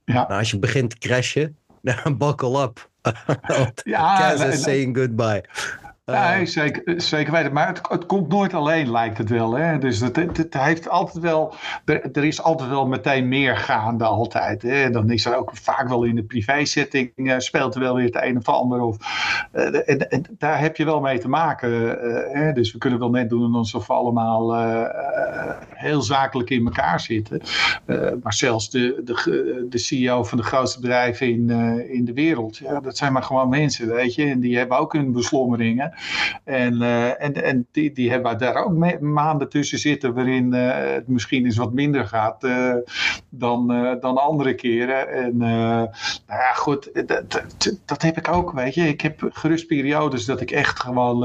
Ja. 0.04 0.14
Nou, 0.14 0.38
als 0.38 0.50
je 0.50 0.58
begint 0.58 0.90
te 0.90 0.98
crashen, 0.98 1.56
dan 1.82 2.18
buckle 2.18 2.62
up. 2.62 2.88
ja, 3.84 4.52
saying 4.52 4.96
goodbye. 4.96 5.44
Ja, 6.10 6.38
eh, 6.38 6.46
zeker, 6.46 7.00
zeker 7.00 7.32
weten. 7.32 7.52
Maar 7.52 7.66
het, 7.68 7.80
het, 7.88 8.06
komt 8.06 8.28
nooit 8.28 8.54
alleen, 8.54 8.90
lijkt 8.90 9.18
het 9.18 9.28
wel. 9.28 9.52
Hè? 9.52 9.78
Dus 9.78 10.00
het, 10.00 10.16
het, 10.16 10.36
het 10.36 10.54
heeft 10.54 10.88
altijd 10.88 11.24
wel, 11.24 11.54
er, 11.84 12.10
er, 12.12 12.24
is 12.24 12.42
altijd 12.42 12.70
wel 12.70 12.86
meteen 12.86 13.28
meer 13.28 13.56
gaande 13.56 14.04
altijd. 14.04 14.62
Hè? 14.62 14.90
Dan 14.90 15.10
is 15.10 15.24
er 15.24 15.36
ook 15.36 15.50
vaak 15.56 15.88
wel 15.88 16.04
in 16.04 16.14
de 16.14 16.24
privé-setting 16.24 17.10
uh, 17.14 17.38
speelt 17.38 17.74
er 17.74 17.80
wel 17.80 17.94
weer 17.94 18.04
het 18.04 18.22
een 18.22 18.36
of 18.36 18.48
ander. 18.48 18.80
Of, 18.80 18.96
en, 19.52 20.10
en, 20.10 20.24
daar 20.38 20.60
heb 20.60 20.76
je 20.76 20.84
wel 20.84 21.00
mee 21.00 21.18
te 21.18 21.28
maken. 21.28 21.70
Hè? 22.32 22.52
Dus 22.52 22.72
we 22.72 22.78
kunnen 22.78 22.98
wel 22.98 23.10
net 23.10 23.28
doen 23.28 23.54
alsof 23.54 23.86
we 23.86 23.92
allemaal 23.92 24.56
heel 25.74 26.02
zakelijk 26.02 26.50
in 26.50 26.64
elkaar 26.64 27.00
zitten. 27.00 27.40
maar 28.22 28.32
zelfs 28.32 28.70
de, 28.70 29.00
de, 29.04 29.66
de 29.68 29.78
CEO 29.78 30.24
van 30.24 30.38
de 30.38 30.44
grootste 30.44 30.80
bedrijven 30.80 31.28
in, 31.28 31.50
in 31.90 32.04
de 32.04 32.12
wereld, 32.12 32.56
ja, 32.56 32.80
dat 32.80 32.96
zijn 32.96 33.12
maar 33.12 33.22
gewoon 33.22 33.48
mensen, 33.48 33.88
weet 33.88 34.14
je. 34.14 34.24
En 34.24 34.40
die 34.40 34.56
hebben 34.56 34.78
ook 34.78 34.92
hun 34.92 35.12
beslommeringen. 35.12 35.92
En, 36.44 36.82
en, 37.18 37.44
en 37.44 37.66
die, 37.72 37.92
die 37.92 38.10
hebben 38.10 38.38
daar 38.38 38.54
ook 38.54 39.00
maanden 39.00 39.48
tussen 39.48 39.78
zitten 39.78 40.14
waarin 40.14 40.52
het 40.52 41.08
misschien 41.08 41.44
eens 41.44 41.56
wat 41.56 41.72
minder 41.72 42.06
gaat 42.06 42.48
dan, 43.28 43.66
dan 44.00 44.16
andere 44.16 44.54
keren. 44.54 45.08
En 45.08 45.36
nou 45.36 45.88
ja, 46.26 46.52
goed, 46.52 46.90
dat, 47.06 47.42
dat, 47.84 48.02
heb 48.02 48.16
ik 48.16 48.28
ook, 48.28 48.52
weet 48.52 48.74
je. 48.74 48.88
Ik 48.88 49.00
heb 49.00 49.30
gerust 49.40 49.66
periodes 49.66 50.24
dat 50.24 50.40
ik 50.40 50.50
echt 50.50 50.80
gewoon 50.80 51.18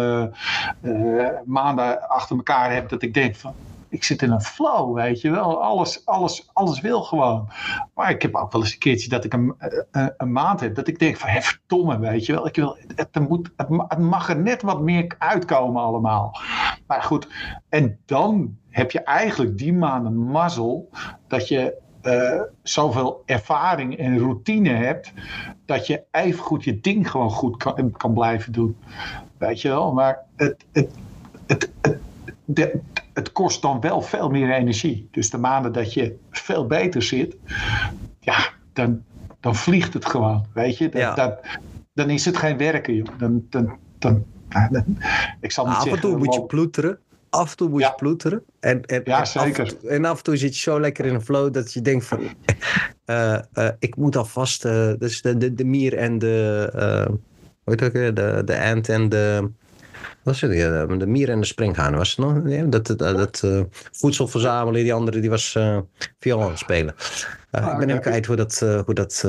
maanden 1.46 2.10
achter 2.10 2.36
elkaar 2.36 2.74
heb 2.74 2.90
dat 2.90 3.02
ik 3.02 3.14
denk 3.14 3.36
van 3.36 3.54
ik 3.96 4.04
zit 4.04 4.22
in 4.22 4.32
een 4.32 4.42
flow, 4.42 4.96
weet 4.96 5.22
je 5.22 5.30
wel. 5.30 5.62
Alles, 5.62 6.06
alles, 6.06 6.50
alles 6.54 6.82
wil 6.82 7.02
gewoon. 7.02 7.50
Maar 7.94 8.10
ik 8.10 8.22
heb 8.22 8.36
ook 8.36 8.52
wel 8.52 8.62
eens 8.62 8.74
een 8.74 8.80
keertje 8.80 9.10
dat 9.10 9.24
ik 9.24 9.34
een, 9.34 9.56
een, 9.92 10.14
een 10.18 10.32
maand 10.32 10.60
heb 10.60 10.76
dat 10.76 10.88
ik 10.88 11.00
denk 11.00 11.18
van, 11.18 11.30
hé, 11.30 11.42
verdomme, 11.42 12.00
weet 12.00 12.26
je 12.26 12.34
wel. 12.34 12.48
Ik 12.48 12.56
wil, 12.56 12.78
het, 12.96 13.20
moet, 13.30 13.52
het 13.88 14.00
mag 14.00 14.30
er 14.30 14.38
net 14.38 14.62
wat 14.62 14.82
meer 14.82 15.16
uitkomen 15.18 15.82
allemaal. 15.82 16.40
Maar 16.88 17.04
goed, 17.04 17.28
en 17.70 18.00
dan 18.06 18.58
heb 18.70 18.92
je 18.92 19.04
eigenlijk 19.04 19.58
die 19.58 19.74
maanden 19.74 20.18
mazzel 20.18 20.90
dat 21.28 21.48
je 21.48 21.84
uh, 22.06 22.42
zoveel 22.64 23.24
ervaring 23.26 23.98
en 23.98 24.18
routine 24.18 24.70
hebt, 24.70 25.14
dat 25.66 25.88
je 25.88 26.04
even 26.12 26.40
goed 26.40 26.64
je 26.64 26.80
ding 26.80 27.12
gewoon 27.12 27.32
goed 27.32 27.58
kan, 27.58 27.92
kan 27.92 28.14
blijven 28.14 28.52
doen. 28.52 28.78
Weet 29.38 29.62
je 29.62 29.70
wel, 29.70 29.94
maar 29.94 30.20
het, 30.36 30.66
het, 30.72 30.92
het, 31.48 31.72
het 31.82 32.00
de, 32.46 32.80
het 33.14 33.32
kost 33.32 33.62
dan 33.62 33.80
wel 33.82 34.02
veel 34.02 34.30
meer 34.30 34.52
energie. 34.52 35.08
Dus 35.12 35.30
de 35.30 35.38
maanden 35.38 35.74
dat 35.74 35.94
je 35.94 36.16
veel 36.32 36.68
beter 36.68 37.02
zit, 37.02 37.36
ja, 38.20 38.50
dan, 38.74 39.04
dan 39.40 39.56
vliegt 39.56 39.94
het 39.94 40.06
gewoon. 40.06 40.46
Weet 40.54 40.78
je, 40.78 40.90
dat, 40.90 41.16
dat, 41.16 41.40
dan 41.94 42.10
is 42.10 42.26
het 42.26 42.38
geen 42.38 42.58
werken, 42.58 42.96
joh. 42.96 43.08
Dan, 43.18 43.46
dan, 43.50 43.78
dan, 44.00 44.24
dan 44.50 44.84
ik 45.42 45.52
zal 45.52 45.66
niet 45.66 45.76
af 45.76 45.86
en 45.86 46.00
toe 46.00 46.18
moet 46.18 46.34
je 46.34 46.44
ploeteren. 46.44 47.00
Af 47.36 47.52
en 47.52 47.58
toe 47.58 47.70
moet 47.70 47.82
je 47.82 47.94
ploeteren. 47.96 48.44
En, 48.60 48.82
en, 48.86 49.02
ja, 49.06 49.26
zeker. 49.26 49.64
Af 49.64 49.70
en, 49.70 49.80
toe, 49.80 49.90
en 49.90 50.06
af 50.06 50.18
en 50.18 50.24
toe 50.24 50.38
zit 50.38 50.56
je 50.56 50.62
zo 50.62 50.80
lekker 50.80 51.06
in 51.06 51.14
een 51.14 51.22
flow 51.22 51.54
dat 51.54 51.74
je 51.74 51.82
denkt 51.82 52.06
van... 52.06 52.20
Uh, 53.06 53.40
uh, 53.60 53.70
ik 53.80 53.96
moet 53.96 54.16
alvast... 54.16 54.66
Uh, 54.66 54.92
dus 54.98 55.22
de, 55.22 55.38
de, 55.38 55.54
de 55.54 55.66
mier 55.66 55.98
en 55.98 56.20
de... 56.20 56.70
hoe 57.64 57.76
heet 57.76 57.80
het 57.80 58.16
De, 58.16 58.42
de 58.46 58.62
ant 58.62 58.90
en 58.90 59.10
de 59.10 59.50
was 60.24 60.42
het? 60.42 60.54
Ja, 60.54 60.86
de 60.86 61.08
mier 61.08 61.30
en 61.30 61.40
de 61.40 61.46
springhaan 61.46 61.96
was 61.96 62.10
het 62.10 62.18
nog. 62.18 62.42
Ja, 62.46 62.64
dat 62.64 62.88
dat, 62.88 63.00
dat 63.00 63.44
voedsel 63.92 64.28
verzamelen. 64.28 64.84
Die 64.84 64.94
andere 64.94 65.20
die 65.20 65.30
was 65.30 65.58
viool 66.20 66.42
aan 66.42 66.50
het 66.50 66.60
spelen. 66.60 66.96
Uh, 67.60 67.72
ik 67.72 67.78
ben 67.78 67.90
even 67.90 68.02
kwijt 68.02 68.26
hoe 68.26 68.36
dat, 68.36 68.60
hoe 68.86 68.94
dat 68.94 69.24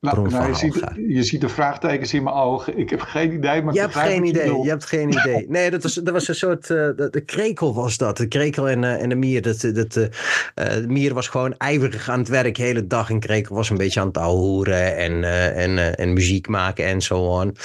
nou, 0.00 0.28
nou, 0.30 0.48
je, 0.48 0.54
ziet, 0.54 0.84
je 1.08 1.22
ziet 1.22 1.40
de 1.40 1.48
vraagtekens 1.48 2.14
in 2.14 2.22
mijn 2.22 2.36
ogen. 2.36 2.78
Ik 2.78 2.90
heb 2.90 3.00
geen 3.00 3.32
idee. 3.32 3.62
Maar 3.62 3.74
je 3.74 3.80
hebt 3.80 3.94
geen 3.94 4.24
idee. 4.24 4.62
Je, 4.62 4.68
hebt 4.68 4.84
geen 4.84 5.08
idee. 5.08 5.46
Nee, 5.48 5.70
dat 5.70 5.82
was, 5.82 5.94
dat 5.94 6.12
was 6.12 6.28
een 6.28 6.34
soort. 6.34 6.66
de, 6.66 7.08
de 7.10 7.20
krekel 7.20 7.74
was 7.74 7.96
dat. 7.96 8.16
De 8.16 8.28
krekel 8.28 8.68
en, 8.68 8.84
en 8.84 9.08
de 9.08 9.14
mier. 9.14 9.42
Dat, 9.42 9.60
dat, 9.60 9.92
de 9.92 10.84
mier 10.86 11.14
was 11.14 11.28
gewoon 11.28 11.56
ijverig 11.56 12.08
aan 12.08 12.18
het 12.18 12.28
werk 12.28 12.54
de 12.54 12.62
hele 12.62 12.86
dag. 12.86 13.10
En 13.10 13.20
krekel 13.20 13.54
was 13.54 13.70
een 13.70 13.76
beetje 13.76 14.00
aan 14.00 14.06
het 14.06 14.18
ouwehoeren. 14.18 14.96
En, 14.96 15.24
en, 15.54 15.96
en 15.96 16.12
muziek 16.12 16.48
maken 16.48 16.84
en 16.84 17.02
zo 17.02 17.18
on. 17.18 17.56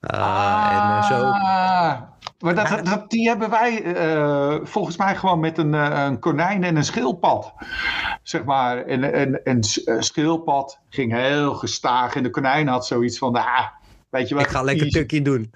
ah. 0.00 0.96
en 0.96 1.04
zo. 1.04 1.32
Maar 2.38 2.54
dat, 2.54 2.84
dat, 2.86 3.10
die 3.10 3.28
hebben 3.28 3.50
wij 3.50 3.84
uh, 3.84 4.56
volgens 4.62 4.96
mij 4.96 5.16
gewoon 5.16 5.40
met 5.40 5.58
een, 5.58 5.72
uh, 5.72 6.04
een, 6.06 6.18
konijn 6.18 6.64
en 6.64 6.76
een 6.76 6.84
schildpad. 6.84 7.54
Zeg 8.22 8.44
maar. 8.44 8.84
En, 8.84 9.12
en, 9.12 9.44
en 9.44 9.58
een 9.84 10.02
schildpad 10.02 10.80
ging 10.88 11.12
heel 11.12 11.54
gestaag. 11.54 12.14
En 12.14 12.22
de 12.22 12.30
konijn 12.30 12.68
had 12.68 12.86
zoiets 12.86 13.18
van, 13.18 13.34
ah, 13.34 13.66
weet 14.10 14.28
je 14.28 14.34
wat. 14.34 14.44
Ik 14.44 14.50
ga 14.50 14.62
lekker 14.62 14.88
tukkie 14.88 15.22
doen. 15.22 15.52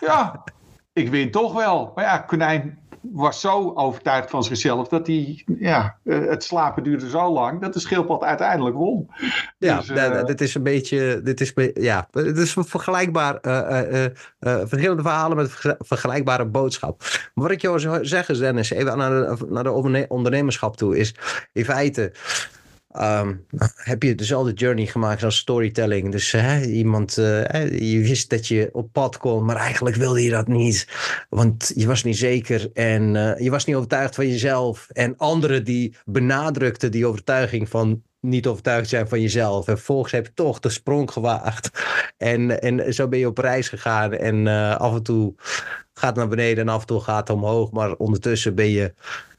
ja, 0.00 0.44
ik 0.92 1.08
win 1.08 1.30
toch 1.30 1.52
wel. 1.52 1.92
Maar 1.94 2.04
ja, 2.04 2.18
konijn 2.18 2.78
was 3.12 3.40
zo 3.40 3.72
overtuigd 3.74 4.30
van 4.30 4.44
zichzelf 4.44 4.88
dat 4.88 5.06
hij, 5.06 5.44
ja, 5.58 5.98
eh, 6.04 6.18
het 6.28 6.44
slapen 6.44 6.82
duurde 6.82 7.08
zo 7.08 7.32
lang 7.32 7.60
dat 7.60 7.72
de 7.72 7.80
schildpad 7.80 8.22
uiteindelijk 8.22 8.76
won. 8.76 9.10
Ja, 9.58 9.76
dus, 9.76 9.90
uh, 9.90 10.24
dit 10.24 10.40
is 10.40 10.54
een 10.54 10.62
beetje, 10.62 11.20
dit 11.22 11.40
is, 11.40 11.52
ja, 11.74 12.08
het 12.10 12.38
is 12.38 12.56
vergelijkbaar, 12.58 13.38
uh, 13.42 14.04
verschillende 14.40 15.02
verhalen 15.02 15.36
met 15.36 15.76
vergelijkbare 15.78 16.44
boodschap. 16.44 17.00
Maar 17.34 17.44
wat 17.44 17.50
ik 17.50 17.60
jou 17.60 17.80
zou 17.80 18.04
zeggen, 18.04 18.38
Dennis, 18.38 18.70
even 18.70 18.98
naar 18.98 19.10
de, 19.10 19.46
naar 19.48 19.64
de 19.64 20.06
ondernemerschap 20.08 20.76
toe, 20.76 20.98
is 20.98 21.14
in 21.52 21.64
feite 21.64 22.12
Um, 23.00 23.46
heb 23.74 24.02
je 24.02 24.14
dezelfde 24.14 24.52
journey 24.52 24.86
gemaakt 24.86 25.22
als 25.22 25.36
storytelling. 25.36 26.12
Dus 26.12 26.30
hè, 26.30 26.64
iemand, 26.64 27.16
uh, 27.18 27.44
je 27.92 28.00
wist 28.00 28.30
dat 28.30 28.46
je 28.46 28.68
op 28.72 28.92
pad 28.92 29.16
kon, 29.16 29.44
maar 29.44 29.56
eigenlijk 29.56 29.96
wilde 29.96 30.22
je 30.22 30.30
dat 30.30 30.48
niet. 30.48 30.88
Want 31.28 31.72
je 31.74 31.86
was 31.86 32.04
niet 32.04 32.16
zeker 32.16 32.70
en 32.72 33.14
uh, 33.14 33.38
je 33.38 33.50
was 33.50 33.64
niet 33.64 33.76
overtuigd 33.76 34.14
van 34.14 34.28
jezelf. 34.28 34.86
En 34.92 35.16
anderen 35.16 35.64
die 35.64 35.96
benadrukten 36.04 36.90
die 36.90 37.06
overtuiging 37.06 37.68
van 37.68 38.02
niet 38.20 38.46
overtuigd 38.46 38.88
zijn 38.88 39.08
van 39.08 39.20
jezelf. 39.20 39.68
En 39.68 39.76
vervolgens 39.76 40.12
heb 40.12 40.26
je 40.26 40.32
toch 40.34 40.60
de 40.60 40.68
sprong 40.68 41.10
gewaagd. 41.10 41.70
En, 42.16 42.60
en 42.60 42.94
zo 42.94 43.08
ben 43.08 43.18
je 43.18 43.26
op 43.26 43.38
reis 43.38 43.68
gegaan. 43.68 44.12
En 44.12 44.46
uh, 44.46 44.76
af 44.76 44.94
en 44.94 45.02
toe 45.02 45.34
gaat 45.92 46.08
het 46.08 46.16
naar 46.16 46.28
beneden 46.28 46.66
en 46.66 46.72
af 46.72 46.80
en 46.80 46.86
toe 46.86 47.00
gaat 47.00 47.28
het 47.28 47.36
omhoog. 47.36 47.70
Maar 47.70 47.92
ondertussen 47.92 48.54
ben 48.54 48.70
je 48.70 48.94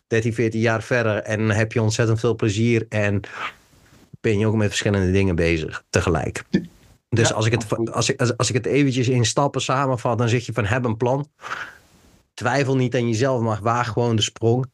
13, 0.08 0.34
14 0.34 0.60
jaar 0.60 0.84
verder 0.84 1.16
en 1.16 1.50
heb 1.50 1.72
je 1.72 1.82
ontzettend 1.82 2.20
veel 2.20 2.36
plezier 2.36 2.86
en 2.90 3.22
ben 4.22 4.40
je 4.40 4.48
ook 4.48 4.56
met 4.56 4.68
verschillende 4.68 5.12
dingen 5.12 5.36
bezig 5.36 5.84
tegelijk. 5.90 6.44
Dus 7.10 7.34
als, 7.34 7.46
ik 7.46 7.52
het, 7.52 7.92
als, 7.92 8.10
ik, 8.10 8.20
als, 8.20 8.38
als 8.38 8.50
ik 8.50 8.56
het 8.56 8.66
eventjes 8.66 9.08
in 9.08 9.26
stappen 9.26 9.62
samenvat, 9.62 10.18
dan 10.18 10.30
zeg 10.30 10.46
je 10.46 10.54
van 10.54 10.66
heb 10.66 10.86
een 10.86 10.98
plan. 10.98 11.28
Twijfel 12.34 12.76
niet 12.76 12.96
aan 12.96 13.08
jezelf, 13.08 13.42
maar 13.42 13.60
waag 13.62 13.88
gewoon 13.88 14.16
de 14.16 14.22
sprong. 14.22 14.66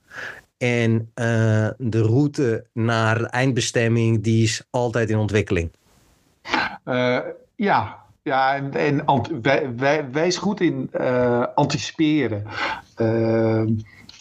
En 0.58 0.92
uh, 0.92 1.68
de 1.78 2.02
route 2.02 2.66
naar 2.74 3.18
de 3.18 3.28
eindbestemming, 3.28 4.24
die 4.24 4.44
is 4.44 4.64
altijd 4.70 5.10
in 5.10 5.18
ontwikkeling. 5.18 5.72
Uh, 6.86 7.20
ja, 7.56 7.98
ja, 8.22 8.56
en, 8.56 8.74
en 8.74 9.04
wij, 9.42 9.76
wij, 9.76 10.10
wees 10.12 10.38
goed 10.38 10.62
in 10.62 10.90
uh, 10.94 11.46
anticiperen. 11.56 12.44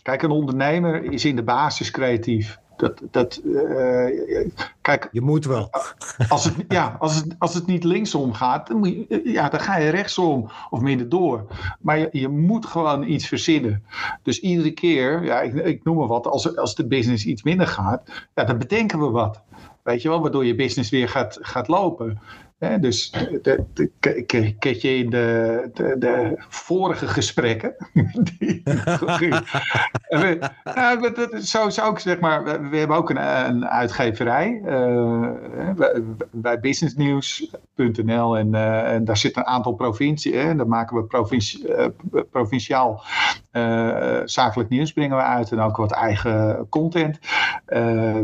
Kijk, 0.02 0.22
een 0.22 0.30
ondernemer 0.30 1.04
is 1.04 1.24
in 1.24 1.36
de 1.36 1.42
basis 1.42 1.90
creatief. 1.90 2.60
Dat, 2.76 3.02
dat, 3.10 3.40
uh, 3.44 4.46
kijk, 4.80 5.08
je 5.12 5.20
moet 5.20 5.44
wel. 5.44 5.70
Als 6.28 6.44
het, 6.44 6.54
ja, 6.68 6.96
als 6.98 7.14
het, 7.14 7.34
als 7.38 7.54
het 7.54 7.66
niet 7.66 7.84
linksom 7.84 8.32
gaat, 8.32 8.66
dan, 8.66 8.76
moet 8.76 8.88
je, 8.88 9.20
ja, 9.24 9.48
dan 9.48 9.60
ga 9.60 9.76
je 9.76 9.90
rechtsom 9.90 10.50
of 10.70 10.80
midden 10.80 11.08
door. 11.08 11.46
Maar 11.80 11.98
je, 11.98 12.08
je 12.12 12.28
moet 12.28 12.66
gewoon 12.66 13.02
iets 13.02 13.28
verzinnen. 13.28 13.84
Dus 14.22 14.40
iedere 14.40 14.70
keer, 14.70 15.24
ja, 15.24 15.40
ik, 15.40 15.54
ik 15.54 15.84
noem 15.84 15.96
maar 15.96 16.06
wat, 16.06 16.26
als, 16.26 16.56
als 16.56 16.74
de 16.74 16.86
business 16.86 17.24
iets 17.24 17.42
minder 17.42 17.66
gaat, 17.66 18.02
ja, 18.34 18.44
dan 18.44 18.58
bedenken 18.58 18.98
we 18.98 19.10
wat. 19.10 19.40
Weet 19.82 20.02
je 20.02 20.08
wel, 20.08 20.20
waardoor 20.20 20.44
je 20.44 20.54
business 20.54 20.90
weer 20.90 21.08
gaat, 21.08 21.38
gaat 21.40 21.68
lopen 21.68 22.20
dus 22.80 23.14
ik 24.00 24.56
je 24.80 24.96
in 24.96 25.10
de, 25.10 25.70
de, 25.74 25.94
de, 25.98 26.34
vorige 26.48 27.06
gesprekken. 27.06 27.74
die, 28.38 28.62
nou, 30.74 31.40
zo 31.42 31.68
zou 31.68 31.92
ik 31.92 31.98
zeg 31.98 32.20
maar. 32.20 32.70
We, 32.70 32.76
hebben 32.76 32.96
ook 32.96 33.10
een, 33.10 33.46
een 33.48 33.66
uitgeverij. 33.66 34.62
Uh, 34.66 35.30
bij 36.30 36.60
businessnews.nl. 36.60 38.36
En, 38.36 38.48
uh, 38.48 38.92
en 38.92 39.04
daar 39.04 39.16
zit 39.16 39.36
een 39.36 39.46
aantal 39.46 39.72
provincies. 39.72 40.32
En 40.32 40.56
daar 40.56 40.68
maken 40.68 40.96
we 40.96 41.06
uh, 41.68 41.86
provinciaal 42.30 43.04
zakelijk 44.24 44.68
nieuws 44.68 44.92
brengen 44.92 45.16
we 45.16 45.22
uit. 45.22 45.52
En 45.52 45.60
ook 45.60 45.76
wat 45.76 45.92
eigen 45.92 46.66
content. 46.68 47.18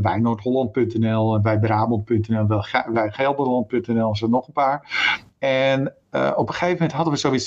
bij 0.01 0.19
Noord-Holland.nl 0.21 1.35
en 1.35 1.43
bij 1.43 1.59
Brabant.nl. 1.59 2.47
Bij 2.93 3.11
Gelderland.nl 3.11 4.17
nog 4.29 4.47
een 4.47 4.53
paar. 4.53 4.87
En 5.39 5.95
uh, 6.13 6.33
op 6.37 6.49
een 6.49 6.55
gegeven 6.55 6.73
moment 6.73 6.93
hadden 6.93 7.13
we 7.13 7.19
zoiets. 7.19 7.47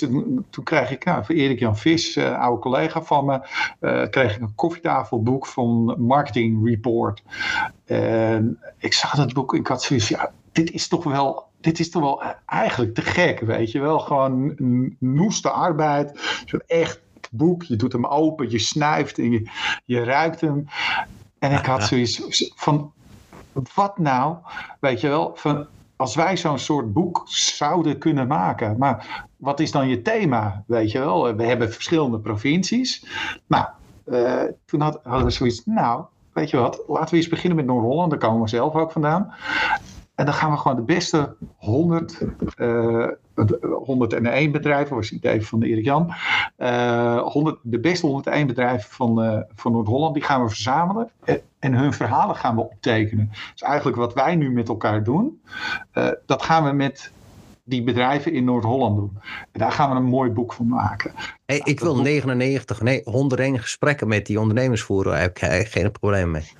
Toen 0.49 0.63
kreeg 0.63 0.91
ik 0.91 1.05
nou, 1.05 1.25
van 1.25 1.35
Erik 1.35 1.59
Jan 1.59 1.77
Vis, 1.77 2.15
uh, 2.15 2.39
oude 2.39 2.61
collega 2.61 3.01
van 3.01 3.25
me, 3.25 3.39
uh, 3.79 4.07
kreeg 4.09 4.35
ik 4.35 4.41
een 4.41 4.55
koffietafelboek 4.55 5.47
van 5.47 5.95
Marketing 5.97 6.67
Report. 6.67 7.23
En 7.85 8.59
ik 8.77 8.93
zag 8.93 9.15
dat 9.15 9.33
boek 9.33 9.53
en 9.53 9.59
ik 9.59 9.67
had 9.67 9.83
zoiets. 9.83 10.09
Ja, 10.09 10.31
dit 10.51 10.71
is 10.71 10.87
toch 10.87 11.03
wel. 11.03 11.49
Dit 11.61 11.79
is 11.79 11.89
toch 11.89 12.01
wel 12.01 12.23
eigenlijk 12.45 12.93
te 12.93 13.01
gek, 13.01 13.39
weet 13.39 13.71
je 13.71 13.79
wel. 13.79 13.99
Gewoon 13.99 14.55
noeste 14.99 15.49
arbeid. 15.49 16.19
Echt 16.67 17.01
boek. 17.31 17.63
Je 17.63 17.75
doet 17.75 17.91
hem 17.91 18.05
open, 18.05 18.51
je 18.51 18.59
snuift 18.59 19.17
en 19.17 19.31
je, 19.31 19.49
je 19.85 20.03
ruikt 20.03 20.41
hem. 20.41 20.67
En 21.39 21.51
ik 21.51 21.65
had 21.65 21.83
zoiets 21.87 22.51
van. 22.55 22.91
Wat 23.73 23.97
nou? 23.97 24.35
Weet 24.79 25.01
je 25.01 25.07
wel, 25.07 25.31
van 25.35 25.67
als 26.01 26.15
wij 26.15 26.37
zo'n 26.37 26.59
soort 26.59 26.93
boek 26.93 27.21
zouden 27.25 27.97
kunnen 27.97 28.27
maken. 28.27 28.77
Maar 28.77 29.25
wat 29.37 29.59
is 29.59 29.71
dan 29.71 29.87
je 29.87 30.01
thema? 30.01 30.63
Weet 30.67 30.91
je 30.91 30.99
wel, 30.99 31.35
we 31.35 31.43
hebben 31.43 31.71
verschillende 31.71 32.19
provincies. 32.19 33.05
Nou, 33.47 33.65
uh, 34.05 34.43
toen 34.65 34.81
hadden 34.81 35.23
we 35.23 35.29
zoiets, 35.29 35.65
nou, 35.65 36.03
weet 36.33 36.49
je 36.49 36.57
wat, 36.57 36.83
laten 36.87 37.09
we 37.09 37.15
eens 37.15 37.27
beginnen 37.27 37.57
met 37.57 37.65
Noord-Holland, 37.65 38.09
daar 38.09 38.19
komen 38.19 38.41
we 38.41 38.47
zelf 38.47 38.75
ook 38.75 38.91
vandaan. 38.91 39.33
En 40.21 40.27
dan 40.27 40.35
gaan 40.35 40.51
we 40.51 40.57
gewoon 40.57 40.77
de 40.77 40.83
beste 40.83 41.35
100, 41.57 42.21
uh, 42.57 43.07
101 43.85 44.51
bedrijven, 44.51 44.95
was 44.95 45.09
het 45.09 45.17
idee 45.17 45.45
van 45.45 45.61
Erik 45.61 45.85
Jan. 45.85 46.13
Uh, 46.57 47.21
100, 47.21 47.59
de 47.61 47.79
beste 47.79 48.05
101 48.05 48.47
bedrijven 48.47 48.89
van, 48.89 49.25
uh, 49.25 49.39
van 49.55 49.71
Noord-Holland, 49.71 50.13
die 50.13 50.23
gaan 50.23 50.43
we 50.43 50.47
verzamelen. 50.47 51.09
En 51.59 51.73
hun 51.73 51.93
verhalen 51.93 52.35
gaan 52.35 52.55
we 52.55 52.61
optekenen. 52.61 53.29
Dus 53.51 53.61
eigenlijk 53.61 53.97
wat 53.97 54.13
wij 54.13 54.35
nu 54.35 54.51
met 54.51 54.67
elkaar 54.67 55.03
doen, 55.03 55.41
dat 56.25 56.43
gaan 56.43 56.63
we 56.63 56.71
met 56.71 57.11
die 57.63 57.83
bedrijven 57.83 58.33
in 58.33 58.43
Noord-Holland 58.43 58.95
doen. 58.95 59.17
En 59.51 59.59
daar 59.59 59.71
gaan 59.71 59.89
we 59.89 59.95
een 59.95 60.03
mooi 60.03 60.29
boek 60.29 60.53
van 60.53 60.67
maken. 60.67 61.13
Hey, 61.45 61.61
ik 61.63 61.79
wil 61.79 62.01
99, 62.01 62.81
nee, 62.81 63.01
101 63.03 63.59
gesprekken 63.59 64.07
met 64.07 64.25
die 64.25 64.39
ondernemers 64.39 64.81
voeren. 64.81 65.11
Daar 65.11 65.21
heb 65.21 65.37
ik 65.37 65.67
geen 65.67 65.91
probleem 65.91 66.31
mee. 66.31 66.51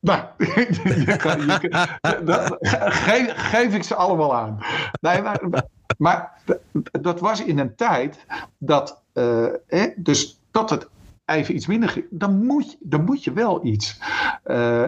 Nou, 0.00 0.20
kan, 1.16 1.40
je 1.40 1.88
dat, 2.24 2.56
geef, 3.34 3.74
ik 3.74 3.82
ze 3.82 3.94
allemaal 3.94 4.34
aan. 4.34 4.58
Maar, 5.00 5.40
maar 5.98 6.40
dat 7.00 7.20
was 7.20 7.44
in 7.44 7.58
een 7.58 7.74
tijd 7.74 8.26
dat, 8.58 9.02
uh, 9.14 9.46
dus 9.96 10.40
dat 10.50 10.70
het 10.70 10.88
even 11.24 11.54
iets 11.54 11.66
minder, 11.66 12.04
dan 12.10 12.44
moet 12.44 12.70
je, 12.70 12.76
dan 12.80 13.04
moet 13.04 13.24
je 13.24 13.32
wel 13.32 13.64
iets. 13.64 13.98
Uh, 14.46 14.86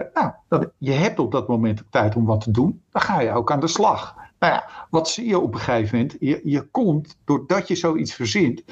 nou, 0.49 0.67
je 0.77 0.91
hebt 0.91 1.19
op 1.19 1.31
dat 1.31 1.47
moment 1.47 1.77
de 1.77 1.85
tijd 1.89 2.15
om 2.15 2.25
wat 2.25 2.41
te 2.41 2.51
doen, 2.51 2.81
dan 2.91 3.01
ga 3.01 3.21
je 3.21 3.31
ook 3.31 3.51
aan 3.51 3.59
de 3.59 3.67
slag. 3.67 4.15
Nou 4.39 4.53
ja, 4.53 4.65
wat 4.89 5.09
zie 5.09 5.27
je 5.27 5.39
op 5.39 5.53
een 5.53 5.59
gegeven 5.59 5.97
moment? 5.97 6.15
Je, 6.19 6.41
je 6.43 6.61
komt, 6.61 7.17
doordat 7.25 7.67
je 7.67 7.75
zoiets 7.75 8.13
verzint, 8.13 8.63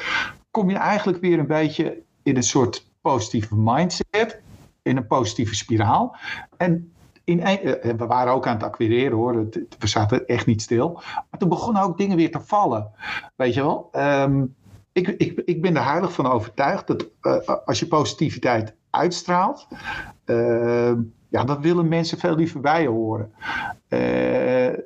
kom 0.51 0.69
je 0.69 0.77
eigenlijk 0.77 1.21
weer 1.21 1.39
een 1.39 1.47
beetje 1.47 2.01
in 2.23 2.35
een 2.35 2.43
soort 2.43 2.87
positieve 3.01 3.55
mindset, 3.57 4.41
in 4.85 4.97
een 4.97 5.07
positieve 5.07 5.55
spiraal. 5.55 6.15
En 6.57 6.93
in 7.23 7.39
een, 7.45 7.59
eh, 7.59 7.93
we 7.97 8.05
waren 8.05 8.33
ook 8.33 8.47
aan 8.47 8.53
het 8.53 8.63
acquireren 8.63 9.17
hoor, 9.17 9.47
we 9.79 9.87
zaten 9.87 10.27
echt 10.27 10.45
niet 10.45 10.61
stil. 10.61 11.01
Maar 11.29 11.39
toen 11.39 11.49
begonnen 11.49 11.83
ook 11.83 11.97
dingen 11.97 12.17
weer 12.17 12.31
te 12.31 12.39
vallen. 12.39 12.91
Weet 13.35 13.53
je 13.53 13.61
wel? 13.61 13.89
Um, 13.93 14.55
ik, 14.91 15.07
ik, 15.07 15.41
ik 15.45 15.61
ben 15.61 15.75
er 15.75 15.85
heilig 15.85 16.13
van 16.13 16.31
overtuigd 16.31 16.87
dat 16.87 17.05
uh, 17.21 17.37
als 17.65 17.79
je 17.79 17.87
positiviteit 17.87 18.75
uitstraalt, 18.89 19.67
uh, 20.25 20.93
ja, 21.29 21.43
dan 21.43 21.61
willen 21.61 21.87
mensen 21.87 22.17
veel 22.17 22.35
liever 22.35 22.61
bij 22.61 22.81
je 22.81 22.87
horen. 22.87 23.31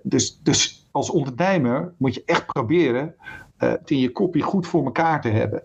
Dus, 0.03 0.39
dus 0.43 0.87
als 0.91 1.09
ondernemer 1.09 1.93
moet 1.97 2.13
je 2.13 2.23
echt 2.25 2.45
proberen 2.45 3.15
het 3.57 3.91
in 3.91 3.99
je 3.99 4.11
kopje 4.11 4.41
goed 4.41 4.67
voor 4.67 4.85
elkaar 4.85 5.21
te 5.21 5.29
hebben. 5.29 5.63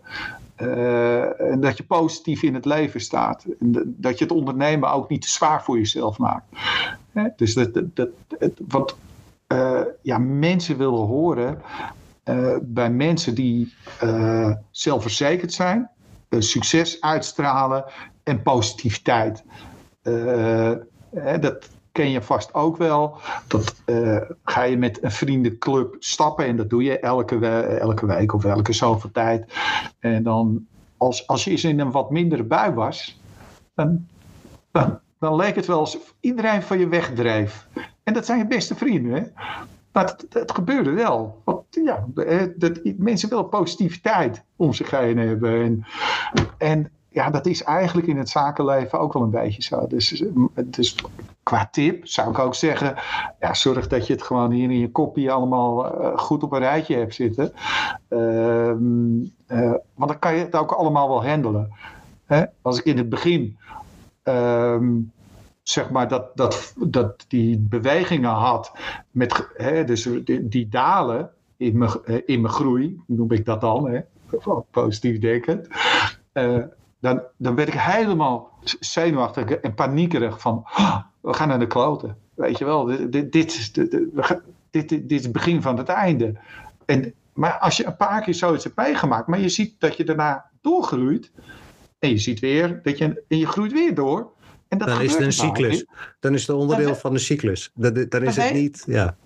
En 1.39 1.61
dat 1.61 1.77
je 1.77 1.85
positief 1.85 2.43
in 2.43 2.55
het 2.55 2.65
leven 2.65 3.01
staat. 3.01 3.45
En 3.61 3.95
dat 3.99 4.19
je 4.19 4.25
het 4.25 4.33
ondernemen 4.35 4.93
ook 4.93 5.09
niet 5.09 5.23
te 5.23 5.29
zwaar 5.29 5.63
voor 5.63 5.77
jezelf 5.77 6.19
maakt. 6.19 6.47
dus 7.37 7.55
dat, 7.55 7.71
dat, 7.75 8.09
wat 8.69 8.97
ja, 10.03 10.19
mensen 10.19 10.77
willen 10.77 11.07
horen 11.07 11.63
uh, 12.25 12.57
bij 12.63 12.91
mensen 12.91 13.35
die 13.35 13.75
zelfverzekerd 14.71 15.53
zijn, 15.53 15.91
succes 16.39 17.01
uitstralen 17.01 17.85
en 18.23 18.43
positiviteit. 18.43 19.45
Hè, 20.03 21.39
dat 21.39 21.69
ken 21.95 22.11
je 22.11 22.23
vast 22.23 22.55
ook 22.55 22.77
wel. 22.77 23.17
Dat 23.47 23.75
ga 24.45 24.63
je 24.63 24.77
met 24.77 25.03
een 25.03 25.11
vriendenclub 25.11 25.97
stappen 25.99 26.47
en 26.47 26.57
dat 26.57 26.71
doe 26.71 26.83
je 26.83 26.99
elke, 26.99 27.47
elke 27.63 28.07
week 28.07 28.35
of 28.35 28.45
elke 28.45 28.73
zoveel 28.73 29.11
tijd. 29.11 29.53
En 29.99 30.23
dan, 30.23 30.67
als, 30.97 31.27
als 31.27 31.45
je 31.45 31.51
eens 31.51 31.65
in 31.65 31.81
een 31.81 31.91
wat 31.91 32.11
mindere 32.11 32.43
bui 32.43 32.73
was, 32.73 33.21
dan, 33.75 34.07
dan, 34.71 34.99
dan 35.19 35.37
leek 35.37 35.55
het 35.55 35.67
wel 35.67 35.79
alsof 35.79 36.15
iedereen 36.21 36.63
van 36.63 36.79
je 36.79 36.89
wegdreef. 36.89 37.67
En 38.03 38.15
dat 38.15 38.27
zijn 38.27 38.39
je 38.39 38.47
beste 38.47 38.75
vrienden. 38.75 39.13
Hè? 39.13 39.23
Maar 39.93 40.17
het, 40.29 40.53
gebeurde 40.53 40.91
wel. 40.91 41.41
Want 41.45 41.65
ja, 41.71 42.05
dat, 42.57 42.81
mensen 42.97 43.29
willen 43.29 43.49
positiviteit 43.49 44.45
om 44.57 44.73
zich 44.73 44.91
heen 44.91 45.19
hebben. 45.19 45.63
En, 45.63 45.85
en 46.59 46.91
ja, 47.15 47.31
dat 47.31 47.47
is 47.47 47.63
eigenlijk 47.63 48.07
in 48.07 48.17
het 48.17 48.29
zakenleven 48.29 49.01
ook 49.01 49.13
wel 49.13 49.23
een 49.23 49.31
beetje 49.31 49.63
zo. 49.63 49.87
Dus, 49.87 50.25
dus 50.65 50.97
qua 51.43 51.69
tip 51.71 52.07
zou 52.07 52.31
ik 52.31 52.39
ook 52.39 52.55
zeggen: 52.55 52.95
ja, 53.41 53.55
zorg 53.55 53.87
dat 53.87 54.07
je 54.07 54.13
het 54.13 54.23
gewoon 54.23 54.51
hier 54.51 54.71
in 54.71 54.79
je 54.79 54.91
kopie 54.91 55.33
allemaal 55.33 56.03
uh, 56.03 56.19
goed 56.19 56.43
op 56.43 56.53
een 56.53 56.59
rijtje 56.59 56.97
hebt 56.97 57.15
zitten. 57.15 57.53
Uh, 58.09 58.73
uh, 59.49 59.75
want 59.95 60.11
dan 60.11 60.19
kan 60.19 60.35
je 60.35 60.45
het 60.45 60.57
ook 60.57 60.73
allemaal 60.73 61.09
wel 61.09 61.27
handelen. 61.27 61.73
Hè? 62.27 62.45
Als 62.63 62.79
ik 62.79 62.85
in 62.85 62.97
het 62.97 63.09
begin. 63.09 63.57
Ehm, 64.23 64.93
zeg 65.63 65.91
maar, 65.91 66.09
dat, 66.09 66.37
dat, 66.37 66.75
dat 66.79 67.25
die 67.29 67.59
bewegingen 67.59 68.31
had, 68.31 68.73
met, 69.11 69.49
hè, 69.55 69.85
dus 69.85 70.09
die, 70.25 70.49
die 70.49 70.69
dalen 70.69 71.31
in 71.57 71.79
mijn, 71.79 71.91
eh, 72.05 72.21
in 72.27 72.41
mijn 72.41 72.55
groei, 72.55 73.01
noem 73.07 73.33
ik 73.33 73.45
dat 73.45 73.61
dan, 73.61 73.89
hè, 73.89 74.01
positief 74.71 75.19
denkend, 75.19 75.69
uh, 76.33 76.65
dan, 77.05 77.23
dan 77.37 77.55
werd 77.55 77.69
ik 77.69 77.75
helemaal 77.75 78.59
zenuwachtig 78.81 79.51
en 79.51 79.75
paniekerig 79.75 80.41
van, 80.41 80.65
oh, 80.77 80.97
we 81.21 81.33
gaan 81.33 81.49
naar 81.49 81.59
de 81.59 81.67
kloten. 81.67 82.17
Weet 82.35 82.59
je 82.59 82.65
wel, 82.65 82.85
dit, 82.85 83.13
dit, 83.13 83.33
dit, 83.33 83.75
dit, 84.71 84.89
dit 84.89 85.13
is 85.13 85.23
het 85.23 85.33
begin 85.33 85.63
van 85.63 85.79
het 85.79 85.89
einde. 85.89 86.35
En, 86.85 87.15
maar 87.33 87.59
als 87.59 87.77
je 87.77 87.87
een 87.87 87.97
paar 87.97 88.23
keer 88.23 88.35
zoiets 88.35 88.65
hebt 88.65 88.77
meegemaakt, 88.77 89.27
maar 89.27 89.41
je 89.41 89.49
ziet 89.49 89.75
dat 89.79 89.97
je 89.97 90.05
daarna 90.05 90.51
doorgroeit, 90.61 91.31
en 91.99 92.11
je 92.11 92.19
ziet 92.19 92.41
weer 92.41 92.81
dat 92.83 92.99
je, 92.99 93.25
en 93.29 93.39
je 93.39 93.47
groeit 93.47 93.73
weer 93.73 93.95
door, 93.95 94.33
dan 94.69 95.01
is 95.01 95.13
het 95.13 95.23
een 95.23 95.33
cyclus. 95.33 95.87
Dan 96.21 96.35
is 96.35 96.47
het 96.47 96.57
onderdeel 96.57 96.95
van 96.95 97.13
de 97.13 97.19
cyclus. 97.19 97.71
Dan, 97.75 98.07
dan 98.09 98.23
is 98.23 98.37
het 98.37 98.53
niet. 98.53 98.85
Ja. 98.87 99.17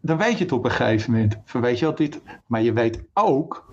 dan 0.00 0.18
weet 0.18 0.38
je 0.38 0.44
het 0.44 0.52
op 0.52 0.64
een 0.64 0.70
gegeven 0.70 1.12
moment. 1.12 1.36
Van 1.44 1.60
weet 1.60 1.78
je 1.78 1.84
wat 1.84 1.96
dit. 1.96 2.20
Maar 2.46 2.62
je 2.62 2.72
weet 2.72 3.00
ook 3.14 3.71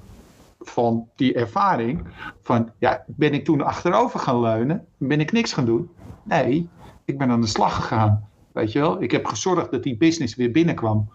van 0.59 1.09
die 1.15 1.33
ervaring. 1.33 2.07
Van 2.41 2.71
ja, 2.79 3.03
ben 3.07 3.33
ik 3.33 3.45
toen 3.45 3.61
achterover 3.61 4.19
gaan 4.19 4.39
leunen? 4.39 4.87
Ben 4.97 5.19
ik 5.19 5.31
niks 5.31 5.53
gaan 5.53 5.65
doen? 5.65 5.89
Nee, 6.23 6.69
ik 7.05 7.17
ben 7.17 7.29
aan 7.29 7.41
de 7.41 7.47
slag 7.47 7.75
gegaan. 7.75 8.29
Weet 8.51 8.71
je 8.71 8.79
wel? 8.79 9.01
Ik 9.01 9.11
heb 9.11 9.25
gezorgd 9.25 9.71
dat 9.71 9.83
die 9.83 9.97
business 9.97 10.35
weer 10.35 10.51
binnenkwam. 10.51 11.09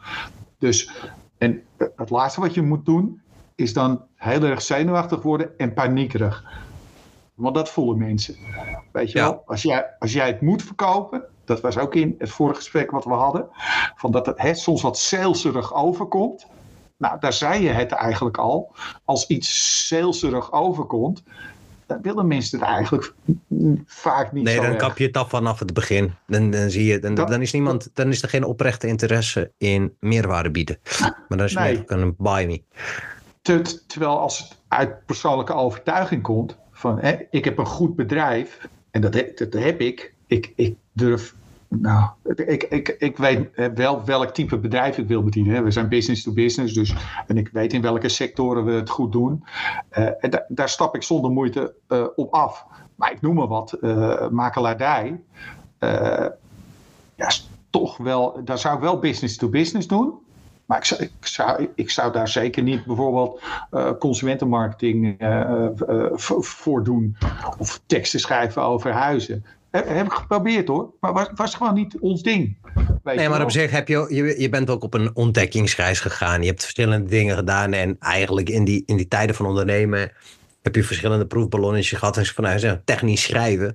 Dus, 0.59 0.91
en 1.39 1.63
het 1.97 2.11
laatste 2.11 2.41
wat 2.41 2.55
je 2.55 2.63
moet 2.63 2.87
doen, 2.87 3.21
is 3.55 3.73
dan 3.73 4.03
heel 4.15 4.43
erg 4.43 4.63
zenuwachtig 4.63 5.23
worden 5.23 5.59
en 5.59 5.73
paniekerig. 5.73 6.45
Want 7.35 7.55
dat 7.55 7.71
voelen 7.71 7.99
mensen. 7.99 8.37
Weet 8.93 9.13
je 9.13 9.19
wel, 9.19 9.43
als 9.47 9.63
jij, 9.63 9.87
als 9.99 10.13
jij 10.13 10.27
het 10.27 10.41
moet 10.41 10.63
verkopen, 10.63 11.25
dat 11.45 11.61
was 11.61 11.79
ook 11.79 11.95
in 11.95 12.15
het 12.19 12.31
vorige 12.31 12.57
gesprek 12.57 12.91
wat 12.91 13.05
we 13.05 13.13
hadden, 13.13 13.49
van 13.95 14.11
dat 14.11 14.27
het 14.27 14.41
hè, 14.41 14.55
soms 14.55 14.83
wat 14.83 14.99
saleserig 14.99 15.75
overkomt. 15.75 16.47
Nou, 17.05 17.17
daar 17.21 17.33
zei 17.33 17.63
je 17.63 17.69
het 17.69 17.93
eigenlijk 17.93 18.37
al. 18.39 18.73
Als 19.05 19.27
iets 19.27 19.87
saleserig 19.89 20.53
overkomt, 20.53 21.23
dan 21.87 21.99
willen 22.03 22.27
mensen 22.27 22.59
het 22.59 22.69
eigenlijk 22.69 23.15
vaak 23.87 24.33
niet 24.33 24.45
nee, 24.45 24.55
zo 24.55 24.63
dan 24.63 24.71
erg. 24.71 24.81
kap 24.81 24.99
je 24.99 25.07
het 25.07 25.17
af 25.17 25.29
vanaf 25.29 25.59
het 25.59 25.73
begin. 25.75 26.15
Dan, 26.27 26.51
dan 26.51 26.71
zie 26.71 26.85
je, 26.85 26.99
dan, 26.99 27.15
Dat- 27.15 27.29
dan 27.29 27.43
is 27.43 27.53
niemand, 27.53 27.91
dan 27.95 28.09
is 28.09 28.23
er 28.23 28.29
geen 28.29 28.45
oprechte 28.45 28.87
interesse 28.87 29.51
in 29.59 29.97
meerwaarde 30.01 30.51
bieden. 30.51 30.79
Maar 31.01 31.39
dan 31.39 31.47
is 31.47 31.55
Nee. 31.55 31.75
meer 31.75 31.85
een 31.99 32.15
buy 32.19 32.45
me. 32.47 32.63
Ter- 33.43 33.87
terwijl 33.87 34.19
als 34.19 34.39
het 34.39 34.57
uit 34.69 35.07
persoonlijke 35.07 35.55
overtuiging 35.55 36.23
komt, 36.23 36.57
van 36.73 36.99
hè, 37.01 37.17
ik 37.31 37.45
heb 37.45 37.59
een 37.59 37.67
goed 37.67 37.97
bedrijf, 37.97 38.69
en 38.91 39.01
dat, 39.01 39.15
heb- 39.15 39.37
dat 39.39 39.53
heb 39.53 39.81
ik, 39.81 40.15
ik, 40.27 40.53
ik 40.57 40.75
durf, 40.93 41.35
nou, 41.81 42.09
ik, 42.35 42.63
ik, 42.63 42.89
ik 42.89 43.17
weet 43.17 43.55
eh, 43.55 43.67
wel 43.75 44.05
welk 44.05 44.31
type 44.31 44.59
bedrijf 44.59 44.99
ik 44.99 45.09
wil 45.09 45.23
bedienen. 45.23 45.65
We 45.65 45.71
zijn 45.71 45.89
business 45.89 46.23
to 46.23 46.33
business, 46.33 46.75
dus, 46.75 46.95
en 47.27 47.37
ik 47.37 47.49
weet 47.53 47.73
in 47.73 47.83
welke 47.83 48.09
sectoren 48.09 48.65
we 48.65 48.73
het 48.73 48.91
goed 48.91 49.13
doen. 49.13 49.45
Eh, 49.89 50.07
daar 50.49 50.69
stap 50.69 50.95
ik 50.95 51.03
zonder 51.03 51.31
moeite 51.31 51.75
eh, 51.89 52.05
op 52.17 52.35
af. 52.35 52.67
Maar 52.95 53.13
ik 53.13 53.21
noem 53.21 53.35
maar 53.35 53.47
wat, 53.47 53.73
eh 53.73 54.29
makelaardij, 54.29 55.21
ja, 57.17 57.31
toch 57.71 57.97
wel, 57.97 58.41
daar 58.45 58.59
zou 58.59 58.75
ik 58.75 58.81
wel 58.81 58.99
business 58.99 59.37
to 59.37 59.49
business 59.49 59.87
doen. 59.87 60.13
Maar 60.65 60.79
ik 60.79 60.85
zou, 60.85 61.03
ik, 61.03 61.13
zou, 61.21 61.69
ik 61.75 61.91
zou 61.91 62.13
daar 62.13 62.29
zeker 62.29 62.63
niet 62.63 62.85
bijvoorbeeld 62.85 63.43
consumentenmarketing 63.99 65.17
v- 66.15 66.33
voor 66.39 66.85
doen. 66.85 67.17
Of 67.59 67.81
teksten 67.87 68.21
schrijven 68.21 68.63
over 68.63 68.93
huizen. 68.93 69.45
Heb, 69.75 69.89
heb 69.89 70.07
ik 70.07 70.13
geprobeerd 70.13 70.69
hoor. 70.69 70.91
Maar 71.01 71.13
was, 71.13 71.29
was 71.35 71.55
gewoon 71.55 71.75
niet 71.75 71.99
ons 71.99 72.23
ding. 72.23 72.57
Nee, 73.03 73.29
maar 73.29 73.43
op 73.43 73.51
zich 73.51 73.71
heb 73.71 73.89
je, 73.89 74.07
je, 74.09 74.41
je 74.41 74.49
bent 74.49 74.71
ook 74.71 74.83
op 74.83 74.95
een 74.95 75.17
ontdekkingsreis 75.17 76.01
gegaan. 76.01 76.41
Je 76.41 76.47
hebt 76.47 76.61
verschillende 76.63 77.11
dingen 77.11 77.37
gedaan. 77.37 77.73
En 77.73 77.97
eigenlijk 77.99 78.49
in 78.49 78.65
die, 78.65 78.83
in 78.87 78.97
die 78.97 79.09
tijden 79.09 79.35
van 79.35 79.47
ondernemen 79.47 80.13
heb 80.63 80.75
je 80.75 80.85
verschillende 80.85 81.27
proefballonnetjes 81.27 81.99
gehad. 81.99 82.17
En 82.17 82.27
vanuit 82.27 82.61
zeggen, 82.61 82.83
technisch 82.85 83.23
schrijven, 83.23 83.75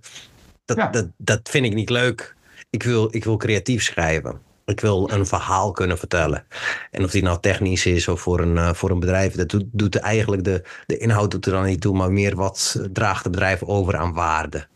dat, 0.66 0.78
Ja. 0.78 0.88
dat, 0.88 1.08
dat 1.18 1.40
vind 1.50 1.66
ik 1.66 1.74
niet 1.74 1.90
leuk. 1.90 2.36
Ik 2.70 2.84
wil, 2.84 3.08
ik 3.12 3.24
wil 3.24 3.38
creatief 3.38 3.84
schrijven. 3.84 4.40
Ik 4.66 4.80
wil 4.80 5.12
een 5.12 5.26
verhaal 5.26 5.72
kunnen 5.72 5.98
vertellen. 5.98 6.46
En 6.92 7.04
of 7.04 7.12
die 7.12 7.24
nou 7.24 7.40
technisch 7.40 7.86
is 7.86 8.08
of 8.08 8.22
voor 8.22 8.40
een, 8.40 8.58
eh, 8.58 8.74
voor 8.74 8.90
een 8.90 9.00
bedrijf, 9.00 9.36
dat 9.36 9.50
doet, 9.50 9.66
doet 9.72 9.96
eigenlijk 9.96 10.44
de, 10.44 10.64
de 10.86 10.98
inhoud 10.98 11.32
doet 11.32 11.46
er 11.46 11.52
dan 11.52 11.66
niet 11.66 11.82
toe, 11.82 11.98
maar 11.98 12.12
meer 12.12 12.36
wat 12.36 12.82
draagt 12.94 13.24
het 13.24 13.32
bedrijf 13.32 13.64
over 13.64 13.98
aan 13.98 14.14
waarde. 14.14 14.68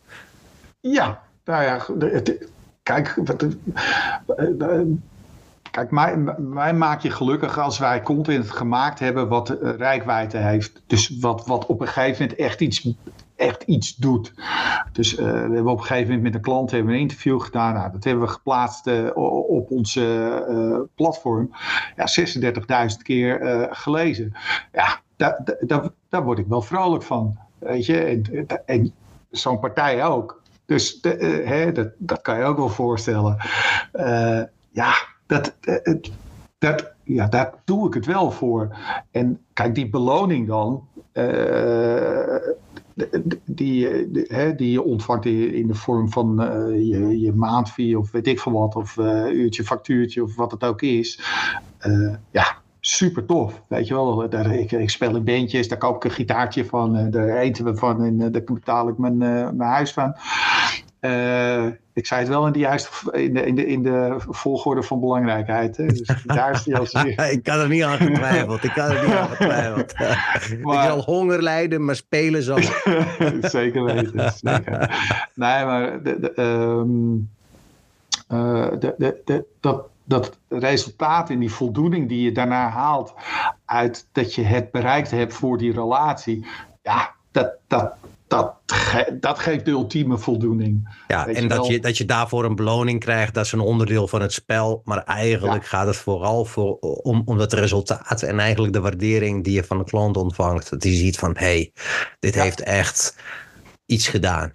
Ja, 0.91 1.21
nou 1.45 1.63
ja, 1.63 2.05
het, 2.07 2.47
kijk, 2.83 3.15
wat, 3.25 3.45
eh, 4.37 4.79
kijk 5.71 5.91
mij, 5.91 6.17
mij 6.37 6.73
maak 6.73 7.01
je 7.01 7.09
gelukkig 7.09 7.59
als 7.59 7.79
wij 7.79 8.01
content 8.01 8.51
gemaakt 8.51 8.99
hebben 8.99 9.27
wat 9.27 9.49
eh, 9.49 9.75
rijkwijde 9.77 10.37
heeft. 10.37 10.81
Dus 10.87 11.19
wat, 11.19 11.47
wat 11.47 11.65
op 11.65 11.81
een 11.81 11.87
gegeven 11.87 12.21
moment 12.21 12.39
echt 12.39 12.61
iets, 12.61 12.89
echt 13.35 13.63
iets 13.63 13.95
doet. 13.95 14.33
Dus 14.91 15.15
eh, 15.15 15.25
we 15.25 15.31
hebben 15.31 15.67
op 15.67 15.77
een 15.77 15.85
gegeven 15.85 16.07
moment 16.07 16.23
met 16.23 16.35
een 16.35 16.41
klant 16.41 16.71
hebben 16.71 16.89
we 16.89 16.95
een 16.95 17.01
interview 17.01 17.41
gedaan. 17.41 17.73
Nou, 17.73 17.91
dat 17.91 18.03
hebben 18.03 18.23
we 18.23 18.29
geplaatst 18.29 19.13
op 19.13 19.71
onze 19.71 20.87
platform. 20.95 21.51
Ja, 21.95 22.07
36.000 22.91 23.01
keer 23.01 23.67
gelezen. 23.71 24.33
Ja, 24.71 24.99
daar, 25.15 25.57
daar, 25.59 25.89
daar, 26.09 26.23
word 26.23 26.39
ik 26.39 26.47
wel 26.47 26.61
vrolijk 26.61 27.03
van. 27.03 27.37
Weet 27.59 27.85
je, 27.85 28.21
en 28.65 28.93
zo'n 29.31 29.59
partij 29.59 30.05
ook. 30.05 30.41
Dus 30.73 30.99
eh, 30.99 31.47
hè, 31.47 31.71
dat, 31.71 31.89
dat 31.97 32.21
kan 32.21 32.37
je 32.37 32.43
ook 32.43 32.57
wel 32.57 32.69
voorstellen. 32.69 33.37
Eh, 33.91 34.41
ja, 34.71 34.93
dat, 35.27 35.55
eh, 35.61 35.95
dat, 36.57 36.91
ja, 37.03 37.27
daar 37.27 37.53
doe 37.65 37.87
ik 37.87 37.93
het 37.93 38.05
wel 38.05 38.31
voor. 38.31 38.75
En 39.11 39.39
kijk, 39.53 39.75
die 39.75 39.89
beloning 39.89 40.47
dan. 40.47 40.87
die, 43.45 43.87
hè, 44.27 44.55
die 44.55 44.71
je 44.71 44.81
ontvangt 44.83 45.25
in 45.25 45.67
de 45.67 45.73
vorm 45.73 46.09
van 46.09 46.35
je, 46.71 47.19
je 47.19 47.33
maandfee 47.33 47.99
of 47.99 48.11
weet 48.11 48.27
ik 48.27 48.39
veel 48.39 48.51
wat, 48.51 48.75
of 48.75 48.97
eh, 48.97 49.25
uurtje, 49.25 49.63
factuurtje 49.63 50.23
of 50.23 50.35
wat 50.35 50.51
het 50.51 50.63
ook 50.63 50.81
is. 50.81 51.21
Ja, 52.31 52.57
super 52.79 53.25
tof. 53.25 53.61
Weet 53.67 53.87
je 53.87 53.93
wel, 53.93 54.29
daar, 54.29 54.53
ik, 54.55 54.71
ik 54.71 54.89
speel 54.89 55.15
in 55.15 55.23
bandjes, 55.23 55.67
daar 55.67 55.77
koop 55.77 55.95
ik 55.95 56.03
een 56.03 56.11
gitaartje 56.11 56.65
van, 56.65 57.09
daar 57.09 57.37
eten 57.37 57.65
we 57.65 57.75
van 57.75 58.03
en 58.03 58.31
daar 58.31 58.43
betaal 58.43 58.87
ik 58.87 58.97
mijn, 58.97 59.17
mijn 59.17 59.69
huis 59.69 59.93
van. 59.93 60.15
Eh, 61.03 61.65
ik 61.93 62.05
zei 62.05 62.19
het 62.19 62.29
wel 62.29 62.47
in 62.47 62.53
de 62.53 62.59
juiste 62.59 62.89
in 63.11 63.33
de, 63.33 63.45
in 63.45 63.55
de, 63.55 63.65
in 63.67 63.83
de 63.83 64.15
volgorde 64.17 64.83
van 64.83 64.99
belangrijkheid. 64.99 65.77
Hè? 65.77 65.85
Dus 65.85 66.01
daar 66.25 66.51
is 66.51 66.63
die 66.63 66.77
als 66.77 66.93
ik 67.31 67.43
kan 67.43 67.59
er 67.59 67.67
niet 67.67 67.83
aan 67.83 67.97
getwijfeld. 67.97 68.63
Ik 68.63 68.71
kan 68.73 68.89
er 68.91 69.05
niet 69.05 69.15
aan 69.15 69.27
getwijfeld. 69.29 69.93
Ik 70.51 70.63
Maar- 70.63 70.87
zal 70.87 71.01
honger 71.01 71.41
lijden, 71.41 71.85
maar 71.85 71.95
spelen 71.95 72.43
zal. 72.43 72.57
zeker 73.41 73.83
weten. 73.83 74.31
Zeker. 74.31 74.79
Nee, 75.35 75.65
maar 75.65 76.03
de, 76.03 76.19
de, 76.19 76.33
ehm, 76.33 77.15
eh, 78.27 78.79
de, 79.25 79.45
dat, 79.59 79.85
dat 80.03 80.37
resultaat 80.49 81.29
en 81.29 81.39
die 81.39 81.51
voldoening 81.51 82.09
die 82.09 82.21
je 82.21 82.31
daarna 82.31 82.69
haalt 82.69 83.13
uit 83.65 84.07
dat 84.11 84.35
je 84.35 84.41
het 84.43 84.71
bereikt 84.71 85.11
hebt 85.11 85.33
voor 85.33 85.57
die 85.57 85.73
relatie, 85.73 86.45
ja, 86.83 87.11
dat, 87.31 87.51
dat, 87.67 87.93
dat, 88.35 88.53
ge- 88.65 89.17
dat 89.19 89.39
geeft 89.39 89.65
de 89.65 89.71
ultieme 89.71 90.17
voldoening. 90.17 90.89
Ja, 91.07 91.27
en 91.27 91.41
je 91.41 91.47
dat 91.47 91.57
wel. 91.57 91.71
je, 91.71 91.79
dat 91.79 91.97
je 91.97 92.05
daarvoor 92.05 92.45
een 92.45 92.55
beloning 92.55 92.99
krijgt, 92.99 93.33
dat 93.33 93.45
is 93.45 93.51
een 93.51 93.59
onderdeel 93.59 94.07
van 94.07 94.21
het 94.21 94.33
spel. 94.33 94.81
Maar 94.85 95.03
eigenlijk 95.03 95.65
gaat 95.65 95.87
het 95.87 95.95
vooral 95.95 96.45
voor, 96.45 96.77
om, 96.79 97.21
om 97.25 97.37
dat 97.37 97.53
resultaat 97.53 98.21
en 98.21 98.39
eigenlijk 98.39 98.73
de 98.73 98.81
waardering 98.81 99.43
die 99.43 99.53
je 99.53 99.63
van 99.63 99.77
de 99.77 99.83
klant 99.83 100.17
ontvangt. 100.17 100.69
Dat 100.69 100.83
hij 100.83 100.93
ziet 100.93 101.17
van, 101.17 101.31
hé, 101.37 101.45
hey, 101.45 101.71
dit 102.19 102.33
Ja. 102.35 102.41
heeft 102.43 102.61
echt 102.61 103.15
iets 103.85 104.07
gedaan. 104.07 104.51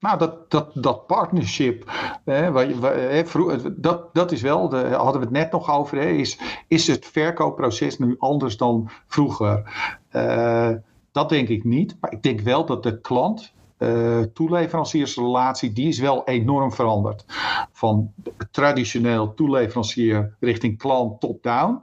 Nou, 0.00 0.18
dat, 0.18 0.50
dat, 0.50 0.70
dat 0.74 1.06
partnership, 1.06 1.90
hè, 2.24 2.50
waar 2.50 2.68
je- 2.68 2.78
waar- 2.78 2.96
hè, 2.98 3.26
vroeg- 3.26 3.62
dat, 3.76 4.14
dat 4.14 4.32
is 4.32 4.40
wel, 4.40 4.68
daar 4.68 4.92
hadden 4.92 5.20
we 5.20 5.26
het 5.26 5.30
net 5.36 5.52
nog 5.52 5.70
over, 5.70 5.98
hè, 5.98 6.06
is, 6.06 6.38
is 6.68 6.86
het 6.86 7.06
verkoopproces 7.12 7.98
nu 7.98 8.14
anders 8.18 8.56
dan 8.56 8.90
vroeger? 9.06 9.62
Eh, 10.08 10.70
dat 11.18 11.28
denk 11.28 11.48
ik 11.48 11.64
niet, 11.64 11.96
maar 12.00 12.12
ik 12.12 12.22
denk 12.22 12.40
wel 12.40 12.66
dat 12.66 12.82
de 12.82 13.00
klant, 13.00 13.52
eh 13.76 14.20
toeleveranciersrelatie, 14.20 15.72
die 15.72 15.88
is 15.88 15.98
wel 15.98 16.24
enorm 16.24 16.72
veranderd. 16.72 17.24
Van 17.72 18.12
traditioneel 18.50 19.34
toeleverancier 19.34 20.36
richting 20.40 20.78
klant 20.78 21.20
top-down. 21.20 21.80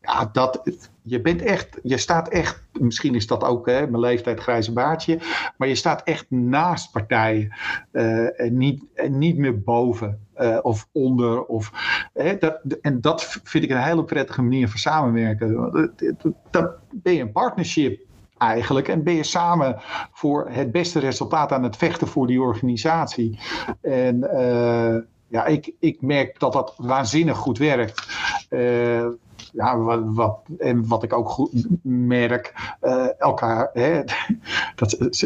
Ja, 0.00 0.28
dat, 0.32 0.62
je 1.02 1.20
bent 1.20 1.42
echt, 1.42 1.78
je 1.82 1.96
staat 1.96 2.28
echt, 2.28 2.62
misschien 2.72 3.14
is 3.14 3.26
dat 3.26 3.44
ook 3.44 3.66
hè, 3.66 3.86
mijn 3.86 4.00
leeftijd 4.00 4.40
grijze 4.40 4.72
baardje, 4.72 5.18
maar 5.56 5.68
je 5.68 5.74
staat 5.74 6.02
echt 6.02 6.30
naast 6.30 6.92
partijen 6.92 7.54
eh, 7.90 8.40
en, 8.40 8.56
niet, 8.56 8.84
en 8.94 9.18
niet 9.18 9.36
meer 9.36 9.62
boven 9.62 10.18
eh, 10.34 10.58
of 10.62 10.88
onder. 10.92 11.44
Of, 11.44 11.72
hè, 12.12 12.38
dat, 12.38 12.60
en 12.80 13.00
dat 13.00 13.40
vind 13.44 13.64
ik 13.64 13.70
een 13.70 13.82
hele 13.82 14.04
prettige 14.04 14.42
manier 14.42 14.68
van 14.68 14.78
samenwerken. 14.78 15.52
Dan 16.50 16.70
ben 16.92 17.14
je 17.14 17.20
een 17.20 17.32
partnership 17.32 18.02
eigenlijk 18.50 18.88
en 18.88 19.02
ben 19.02 19.14
je 19.14 19.22
samen 19.22 19.76
voor 20.12 20.48
het 20.50 20.72
beste 20.72 20.98
resultaat 20.98 21.52
aan 21.52 21.62
het 21.62 21.76
vechten 21.76 22.08
voor 22.08 22.26
die 22.26 22.40
organisatie. 22.40 23.38
En 23.80 24.30
eh, 24.30 25.02
ja, 25.28 25.44
ik, 25.46 25.72
ik 25.78 26.02
merk 26.02 26.38
dat 26.38 26.52
dat 26.52 26.74
waanzinnig 26.76 27.36
goed 27.36 27.58
werkt. 27.58 28.08
Eh, 28.48 29.06
ja, 29.52 29.78
wat, 29.78 30.00
wat, 30.04 30.38
en 30.58 30.88
wat 30.88 31.02
ik 31.02 31.12
ook 31.12 31.28
goed 31.28 31.66
merk, 31.82 32.74
eh, 32.80 33.06
elkaar, 33.18 33.70
hè, 33.72 34.02
dat, 34.74 35.18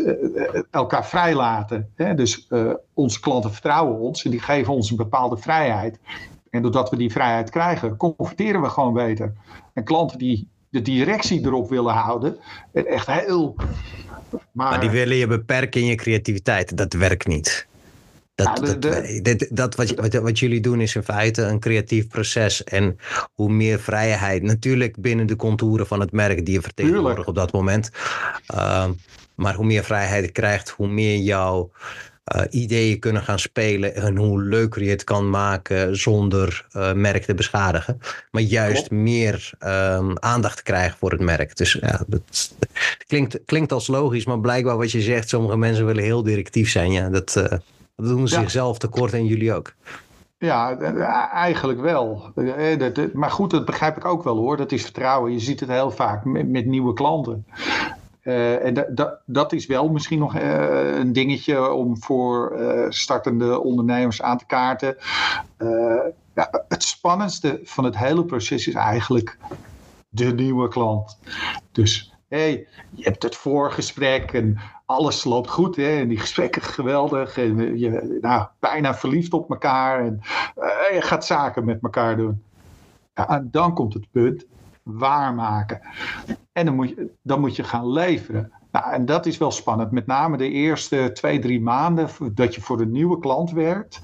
elkaar 0.70 1.06
vrijlaten. 1.06 1.90
Hè? 1.94 2.14
Dus 2.14 2.48
onze 2.94 3.20
klanten 3.20 3.52
vertrouwen 3.52 3.98
ons 3.98 4.24
en 4.24 4.30
die 4.30 4.40
geven 4.40 4.74
ons 4.74 4.90
een 4.90 4.96
bepaalde 4.96 5.36
vrijheid. 5.36 5.98
En 6.50 6.62
doordat 6.62 6.90
we 6.90 6.96
die 6.96 7.12
vrijheid 7.12 7.50
krijgen, 7.50 7.96
converteren 7.96 8.60
we 8.60 8.68
gewoon 8.68 8.92
beter. 8.92 9.32
En 9.72 9.84
klanten 9.84 10.18
die 10.18 10.48
de 10.70 10.82
directie 10.82 11.44
erop 11.44 11.68
willen 11.70 11.94
houden, 11.94 12.36
en 12.72 12.86
echt 12.86 13.06
heel. 13.06 13.54
Maar, 14.52 14.70
Maar 14.70 14.80
die 14.80 14.90
willen 14.90 15.16
je 15.16 15.26
beperken 15.26 15.80
in 15.80 15.86
je 15.86 15.94
creativiteit. 15.94 16.76
Dat 16.76 16.92
werkt 16.92 17.26
niet. 17.26 17.66
Dat, 18.34 18.46
Ja, 18.46 18.54
de- 18.54 18.78
dat, 18.78 19.38
de- 19.38 19.48
dat 19.50 19.74
wat, 19.74 19.90
wat, 19.94 20.12
wat 20.14 20.38
jullie 20.38 20.60
doen 20.60 20.80
is 20.80 20.94
in 20.94 21.02
feite 21.02 21.42
een 21.42 21.60
creatief 21.60 22.08
proces. 22.08 22.64
En 22.64 22.96
hoe 23.32 23.50
meer 23.50 23.78
vrijheid, 23.80 24.42
natuurlijk 24.42 24.96
binnen 25.00 25.26
de 25.26 25.36
contouren 25.36 25.86
van 25.86 26.00
het 26.00 26.12
merk 26.12 26.44
die 26.44 26.54
je 26.54 26.60
vertegenwoordigt 26.60 27.28
op 27.28 27.34
dat 27.34 27.52
moment. 27.52 27.90
Ehm, 28.46 28.92
maar 29.34 29.54
hoe 29.54 29.66
meer 29.66 29.84
vrijheid 29.84 30.24
je 30.24 30.32
krijgt, 30.32 30.68
hoe 30.68 30.88
meer 30.88 31.16
jouw 31.16 31.70
uh, 32.36 32.42
ideeën 32.50 32.98
kunnen 32.98 33.22
gaan 33.22 33.38
spelen 33.38 33.94
en 33.94 34.16
hoe 34.16 34.42
leuker 34.42 34.82
je 34.82 34.90
het 34.90 35.04
kan 35.04 35.30
maken 35.30 35.96
zonder 35.96 36.66
uh, 36.76 36.92
merk 36.92 37.24
te 37.24 37.34
beschadigen. 37.34 38.00
Maar 38.30 38.42
juist 38.42 38.90
meer 38.90 39.50
um, 39.66 40.18
aandacht 40.18 40.56
te 40.56 40.62
krijgen 40.62 40.98
voor 40.98 41.10
het 41.10 41.20
merk. 41.20 41.56
Dus 41.56 41.72
ja, 41.72 42.00
dat, 42.06 42.54
klinkt, 43.06 43.38
klinkt 43.44 43.72
als 43.72 43.86
logisch, 43.86 44.26
maar 44.26 44.40
blijkbaar 44.40 44.76
wat 44.76 44.90
je 44.90 45.00
zegt, 45.00 45.28
sommige 45.28 45.56
mensen 45.56 45.86
willen 45.86 46.02
heel 46.02 46.22
directief 46.22 46.70
zijn. 46.70 46.92
Ja, 46.92 47.08
dat, 47.08 47.34
uh, 47.38 47.44
dat 47.44 47.60
doen 47.96 48.28
ze 48.28 48.34
ja. 48.34 48.40
zichzelf 48.40 48.78
tekort 48.78 49.12
en 49.12 49.26
jullie 49.26 49.54
ook. 49.54 49.72
Ja, 50.38 50.78
eigenlijk 51.32 51.80
wel. 51.80 52.32
Maar 53.12 53.30
goed, 53.30 53.50
dat 53.50 53.64
begrijp 53.64 53.96
ik 53.96 54.04
ook 54.04 54.24
wel 54.24 54.36
hoor. 54.36 54.56
Dat 54.56 54.72
is 54.72 54.82
vertrouwen. 54.82 55.32
Je 55.32 55.40
ziet 55.40 55.60
het 55.60 55.68
heel 55.68 55.90
vaak 55.90 56.24
met, 56.24 56.48
met 56.48 56.66
nieuwe 56.66 56.92
klanten. 56.92 57.46
Uh, 58.28 58.64
en 58.64 58.94
dat, 59.26 59.52
is 59.52 59.66
wel 59.66 59.88
misschien 59.88 60.18
nog 60.18 60.36
uh, 60.36 60.98
een 60.98 61.12
dingetje 61.12 61.72
om 61.72 62.02
voor 62.02 62.58
uh, 62.58 62.86
startende 62.88 63.60
ondernemers 63.60 64.22
aan 64.22 64.38
te 64.38 64.46
kaarten. 64.46 64.96
Ja, 66.34 66.64
het 66.68 66.82
spannendste 66.82 67.60
van 67.62 67.84
het 67.84 67.98
hele 67.98 68.24
proces 68.24 68.66
is 68.66 68.74
eigenlijk 68.74 69.38
de 70.08 70.34
nieuwe 70.34 70.68
klant. 70.68 71.18
Dus 71.72 72.14
hey, 72.28 72.66
je 72.90 73.04
hebt 73.04 73.22
het 73.22 73.36
voorgesprek 73.36 74.32
en 74.32 74.58
alles 74.86 75.24
loopt 75.24 75.50
goed. 75.50 75.76
Hè, 75.76 75.98
en 75.98 76.08
die 76.08 76.20
gesprekken 76.20 76.62
geweldig. 76.62 77.38
En 77.38 77.78
je 77.78 78.18
nou, 78.20 78.46
bijna 78.58 78.94
verliefd 78.94 79.32
op 79.32 79.50
elkaar. 79.50 80.04
En 80.04 80.20
je 80.92 81.02
gaat 81.02 81.26
zaken 81.26 81.64
met 81.64 81.78
elkaar 81.82 82.16
doen. 82.16 82.42
Ja, 83.14 83.28
en 83.28 83.48
dan 83.50 83.74
komt 83.74 83.94
het 83.94 84.10
punt 84.10 84.46
waarmaken. 84.82 85.80
En 86.58 86.64
dan 86.64 86.74
moet 86.74 86.88
je, 86.88 87.10
dan 87.22 87.40
moet 87.40 87.56
je 87.56 87.64
gaan 87.64 87.92
leveren. 87.92 88.52
Nou, 88.72 88.92
en 88.92 89.06
dat 89.06 89.26
is 89.26 89.38
wel 89.38 89.50
spannend. 89.50 89.90
Met 89.90 90.06
name 90.06 90.36
de 90.36 90.50
eerste 90.50 91.10
twee, 91.12 91.38
drie 91.38 91.60
maanden 91.60 92.08
dat 92.32 92.54
je 92.54 92.60
voor 92.60 92.80
een 92.80 92.90
nieuwe 92.90 93.18
klant 93.18 93.50
werkt. 93.50 94.00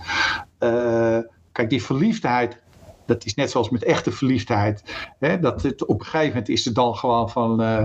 Uh, 0.60 1.18
kijk, 1.52 1.70
die 1.70 1.82
verliefdheid, 1.82 2.62
dat 3.06 3.24
is 3.24 3.34
net 3.34 3.50
zoals 3.50 3.70
met 3.70 3.84
echte 3.84 4.12
verliefdheid. 4.12 4.82
Hè, 5.18 5.40
dat 5.40 5.62
het, 5.62 5.84
op 5.84 5.98
een 6.00 6.06
gegeven 6.06 6.28
moment 6.28 6.48
is 6.48 6.64
het 6.64 6.74
dan 6.74 6.96
gewoon 6.96 7.30
van. 7.30 7.62
Uh, 7.62 7.84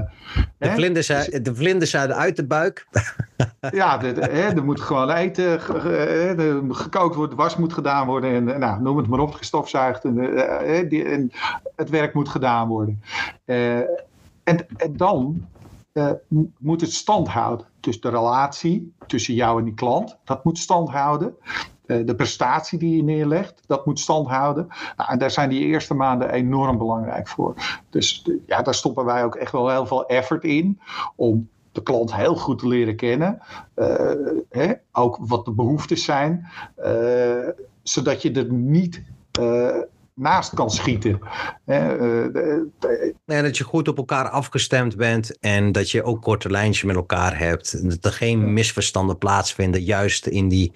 de, 0.57 0.71
vlinders, 0.71 1.07
de 1.07 1.51
vlinders 1.55 1.95
uit 1.95 2.35
de 2.35 2.45
buik. 2.45 2.87
ja, 3.71 3.97
de, 3.97 4.11
de, 4.11 4.21
hè, 4.21 4.55
er 4.55 4.65
moet 4.65 4.81
gewoon 4.81 5.09
eten, 5.09 5.61
ge, 5.61 6.63
gekookt 6.69 7.15
worden, 7.15 7.37
was 7.37 7.55
moet 7.55 7.73
gedaan 7.73 8.07
worden. 8.07 8.49
En 8.49 8.59
nou, 8.59 8.81
noem 8.81 8.97
het 8.97 9.07
maar 9.07 9.19
op, 9.19 9.33
gestofzuigd. 9.33 10.03
En, 10.03 10.17
uh, 10.17 10.89
die, 10.89 11.03
en 11.03 11.31
het 11.75 11.89
werk 11.89 12.13
moet 12.13 12.29
gedaan 12.29 12.67
worden. 12.67 13.01
Uh, 13.45 13.79
en, 14.57 14.95
dan 14.95 15.47
uh, 15.93 16.11
moet 16.57 16.81
het 16.81 16.93
stand 16.93 17.27
houden. 17.27 17.65
Dus 17.79 18.01
de 18.01 18.09
relatie 18.09 18.93
tussen 19.07 19.33
jou 19.33 19.59
en 19.59 19.65
die 19.65 19.73
klant, 19.73 20.17
dat 20.23 20.43
moet 20.43 20.57
stand 20.57 20.89
houden. 20.89 21.35
Uh, 21.85 22.05
de 22.05 22.15
prestatie 22.15 22.79
die 22.79 22.95
je 22.95 23.03
neerlegt, 23.03 23.61
dat 23.67 23.85
moet 23.85 23.99
stand 23.99 24.27
houden. 24.27 24.67
Nou, 24.97 25.11
en 25.11 25.19
daar 25.19 25.31
zijn 25.31 25.49
die 25.49 25.65
eerste 25.65 25.93
maanden 25.93 26.31
enorm 26.31 26.77
belangrijk 26.77 27.27
voor. 27.27 27.53
Dus 27.89 28.25
ja, 28.45 28.61
daar 28.61 28.73
stoppen 28.73 29.05
wij 29.05 29.23
ook 29.23 29.35
echt 29.35 29.51
wel 29.51 29.69
heel 29.69 29.85
veel 29.85 30.05
effort 30.05 30.43
in 30.43 30.79
om 31.15 31.49
de 31.71 31.83
klant 31.83 32.15
heel 32.15 32.35
goed 32.35 32.59
te 32.59 32.67
leren 32.67 32.95
kennen. 32.95 33.39
Uh, 33.75 34.11
hè, 34.49 34.73
ook 34.91 35.17
wat 35.19 35.45
de 35.45 35.51
behoeftes 35.51 36.03
zijn, 36.03 36.47
zodat 37.83 38.21
je 38.21 38.31
er 38.31 38.53
niet 38.53 39.03
naast 40.19 40.53
kan 40.53 40.69
schieten. 40.69 41.19
Ja, 43.25 43.41
dat 43.41 43.57
je 43.57 43.63
goed 43.63 43.87
op 43.87 43.97
elkaar 43.97 44.29
afgestemd 44.29 44.95
bent 44.95 45.39
en 45.39 45.71
dat 45.71 45.91
je 45.91 46.03
ook 46.03 46.21
korte 46.21 46.49
lijntjes 46.49 46.83
met 46.83 46.95
elkaar 46.95 47.37
hebt. 47.37 47.89
Dat 47.89 48.05
er 48.05 48.17
geen 48.17 48.53
misverstanden 48.53 49.17
plaatsvinden, 49.17 49.83
juist 49.83 50.27
in 50.27 50.47
die 50.47 50.71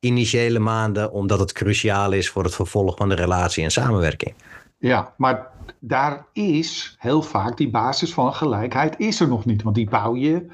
initiële 0.00 0.58
maanden, 0.58 1.12
omdat 1.12 1.38
het 1.38 1.52
cruciaal 1.52 2.12
is 2.12 2.30
voor 2.30 2.44
het 2.44 2.54
vervolg 2.54 2.96
van 2.96 3.08
de 3.08 3.14
relatie 3.14 3.64
en 3.64 3.70
samenwerking. 3.70 4.34
Ja, 4.78 5.14
maar 5.16 5.50
daar 5.78 6.26
is 6.32 6.96
heel 6.98 7.22
vaak 7.22 7.56
die 7.56 7.70
basis 7.70 8.14
van 8.14 8.34
gelijkheid 8.34 8.94
is 8.98 9.20
er 9.20 9.28
nog 9.28 9.44
niet. 9.44 9.62
Want 9.62 9.74
die 9.74 9.88
bouw 9.88 10.16
je 10.16 10.46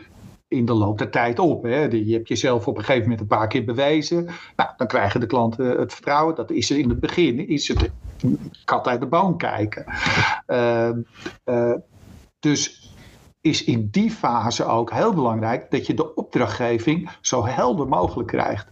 in 0.49 0.65
de 0.65 0.73
loop 0.73 0.99
der 0.99 1.11
tijd 1.11 1.39
op. 1.39 1.63
Hè. 1.63 1.83
Je 1.83 2.13
hebt 2.13 2.29
jezelf 2.29 2.67
op 2.67 2.77
een 2.77 2.85
gegeven 2.85 3.03
moment 3.03 3.21
een 3.21 3.27
paar 3.27 3.49
keer 3.49 3.65
bewezen. 3.65 4.29
Nou, 4.57 4.71
dan 4.77 4.87
krijgen 4.87 5.21
de 5.21 5.27
klanten 5.27 5.79
het 5.79 5.93
vertrouwen. 5.93 6.35
Dat 6.35 6.51
is 6.51 6.71
er 6.71 6.79
in 6.79 6.89
het 6.89 7.01
begin. 7.01 7.49
Is 7.49 7.69
het 7.69 7.91
kat 8.65 8.87
uit 8.87 9.01
de 9.01 9.07
boom 9.07 9.37
kijken. 9.37 9.85
Uh, 10.47 10.91
uh, 11.45 11.75
dus 12.39 12.93
is 13.41 13.65
in 13.65 13.89
die 13.91 14.11
fase 14.11 14.65
ook 14.65 14.93
heel 14.93 15.15
belangrijk 15.15 15.71
dat 15.71 15.87
je 15.87 15.95
de 15.95 16.15
opdrachtgeving 16.15 17.11
zo 17.21 17.47
helder 17.47 17.89
mogelijk 17.89 18.29
krijgt. 18.29 18.69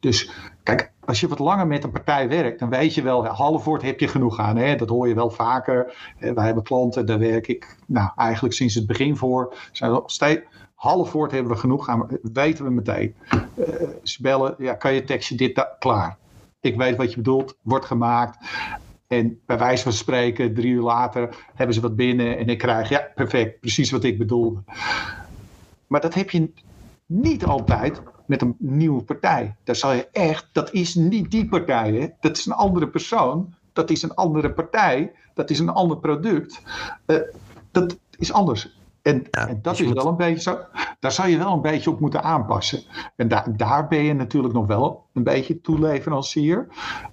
Dus 0.00 0.30
kijk, 0.62 0.92
als 1.04 1.20
je 1.20 1.28
wat 1.28 1.38
langer 1.38 1.66
met 1.66 1.84
een 1.84 1.90
partij 1.90 2.28
werkt, 2.28 2.58
dan 2.58 2.68
weet 2.68 2.94
je 2.94 3.02
wel, 3.02 3.26
half 3.26 3.64
woord 3.64 3.82
heb 3.82 4.00
je 4.00 4.08
genoeg 4.08 4.38
aan. 4.38 4.56
Hè? 4.56 4.76
Dat 4.76 4.88
hoor 4.88 5.08
je 5.08 5.14
wel 5.14 5.30
vaker. 5.30 5.96
Wij 6.18 6.44
hebben 6.44 6.62
klanten, 6.62 7.06
daar 7.06 7.18
werk 7.18 7.46
ik 7.46 7.76
nou, 7.86 8.10
eigenlijk 8.16 8.54
sinds 8.54 8.74
het 8.74 8.86
begin 8.86 9.16
voor. 9.16 9.54
Zijn 9.72 10.02
steeds, 10.06 10.42
half 10.74 11.12
woord 11.12 11.30
hebben 11.30 11.52
we 11.52 11.58
genoeg 11.58 11.88
aan, 11.88 12.06
weten 12.32 12.64
we 12.64 12.70
meteen. 12.70 13.14
Uh, 13.54 13.66
ze 14.02 14.22
bellen, 14.22 14.54
ja, 14.58 14.74
kan 14.74 14.94
je 14.94 15.04
tekstje 15.04 15.36
dit, 15.36 15.66
klaar. 15.78 16.16
Ik 16.60 16.76
weet 16.76 16.96
wat 16.96 17.10
je 17.10 17.16
bedoelt, 17.16 17.56
wordt 17.62 17.84
gemaakt. 17.84 18.36
En 19.18 19.40
bij 19.46 19.58
wijze 19.58 19.82
van 19.82 19.92
spreken, 19.92 20.54
drie 20.54 20.72
uur 20.72 20.82
later 20.82 21.36
hebben 21.54 21.74
ze 21.74 21.80
wat 21.80 21.96
binnen 21.96 22.38
en 22.38 22.46
ik 22.46 22.58
krijg, 22.58 22.88
ja, 22.88 23.10
perfect, 23.14 23.60
precies 23.60 23.90
wat 23.90 24.04
ik 24.04 24.18
bedoelde. 24.18 24.62
Maar 25.86 26.00
dat 26.00 26.14
heb 26.14 26.30
je 26.30 26.52
niet 27.06 27.44
altijd 27.44 28.02
met 28.26 28.42
een 28.42 28.56
nieuwe 28.58 29.02
partij. 29.02 29.56
Daar 29.64 29.76
zal 29.76 29.92
je 29.92 30.08
echt, 30.12 30.48
dat 30.52 30.72
is 30.72 30.94
niet 30.94 31.30
die 31.30 31.48
partij, 31.48 31.92
hè? 31.92 32.08
dat 32.20 32.36
is 32.36 32.46
een 32.46 32.52
andere 32.52 32.88
persoon, 32.88 33.54
dat 33.72 33.90
is 33.90 34.02
een 34.02 34.14
andere 34.14 34.52
partij, 34.52 35.12
dat 35.34 35.50
is 35.50 35.58
een 35.58 35.68
ander 35.68 35.98
product. 35.98 36.62
Uh, 37.06 37.18
dat 37.70 37.98
is 38.18 38.32
anders. 38.32 38.78
En, 39.02 39.26
ja, 39.30 39.48
en 39.48 39.58
dat 39.62 39.80
is 39.80 39.92
wel 39.92 40.06
een 40.06 40.16
beetje 40.16 40.40
zo. 40.40 40.58
Daar 41.00 41.12
zou 41.12 41.28
je 41.28 41.38
wel 41.38 41.52
een 41.52 41.60
beetje 41.60 41.90
op 41.90 42.00
moeten 42.00 42.22
aanpassen. 42.22 42.82
En 43.16 43.28
daar, 43.28 43.56
daar 43.56 43.88
ben 43.88 44.02
je 44.02 44.14
natuurlijk 44.14 44.54
nog 44.54 44.66
wel 44.66 45.06
een 45.12 45.22
beetje 45.22 45.60
toeleverancier. 45.60 46.66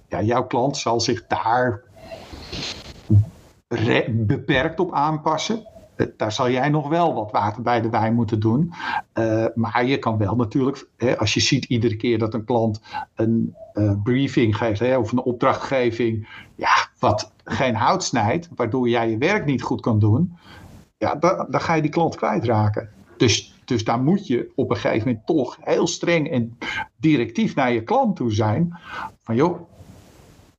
Ja, 0.08 0.22
jouw 0.22 0.46
klant 0.46 0.76
zal 0.76 1.00
zich 1.00 1.26
daar 1.26 1.82
beperkt 4.10 4.80
op 4.80 4.92
aanpassen. 4.92 5.66
Eh, 5.94 6.06
daar 6.16 6.32
zal 6.32 6.50
jij 6.50 6.68
nog 6.68 6.88
wel 6.88 7.14
wat 7.14 7.30
water 7.30 7.62
bij 7.62 7.80
de 7.80 7.90
wijn 7.90 8.14
moeten 8.14 8.40
doen. 8.40 8.72
Uh, 9.14 9.46
maar 9.54 9.84
je 9.84 9.98
kan 9.98 10.18
wel 10.18 10.36
natuurlijk, 10.36 10.86
hè, 10.96 11.18
als 11.18 11.34
je 11.34 11.40
ziet 11.40 11.64
iedere 11.64 11.96
keer 11.96 12.18
dat 12.18 12.34
een 12.34 12.44
klant 12.44 12.80
een 13.14 13.54
uh, 13.74 13.92
briefing 14.02 14.56
geeft 14.56 14.80
hè, 14.80 14.96
of 14.96 15.12
een 15.12 15.22
opdrachtgeving, 15.22 16.28
ja, 16.54 16.88
wat 16.98 17.32
geen 17.44 17.74
hout 17.74 18.04
snijdt, 18.04 18.48
waardoor 18.56 18.88
jij 18.88 19.10
je 19.10 19.18
werk 19.18 19.44
niet 19.44 19.62
goed 19.62 19.80
kan 19.80 19.98
doen, 19.98 20.36
ja, 20.98 21.14
dan, 21.14 21.46
dan 21.50 21.60
ga 21.60 21.74
je 21.74 21.82
die 21.82 21.90
klant 21.90 22.16
kwijtraken. 22.16 22.90
Dus, 23.16 23.54
dus 23.64 23.84
daar 23.84 24.00
moet 24.00 24.26
je 24.26 24.52
op 24.54 24.70
een 24.70 24.76
gegeven 24.76 25.08
moment 25.08 25.26
toch 25.26 25.58
heel 25.60 25.86
streng 25.86 26.30
en 26.30 26.58
directief 26.96 27.54
naar 27.54 27.72
je 27.72 27.82
klant 27.82 28.16
toe 28.16 28.32
zijn. 28.32 28.78
Van 29.22 29.34
joh, 29.34 29.60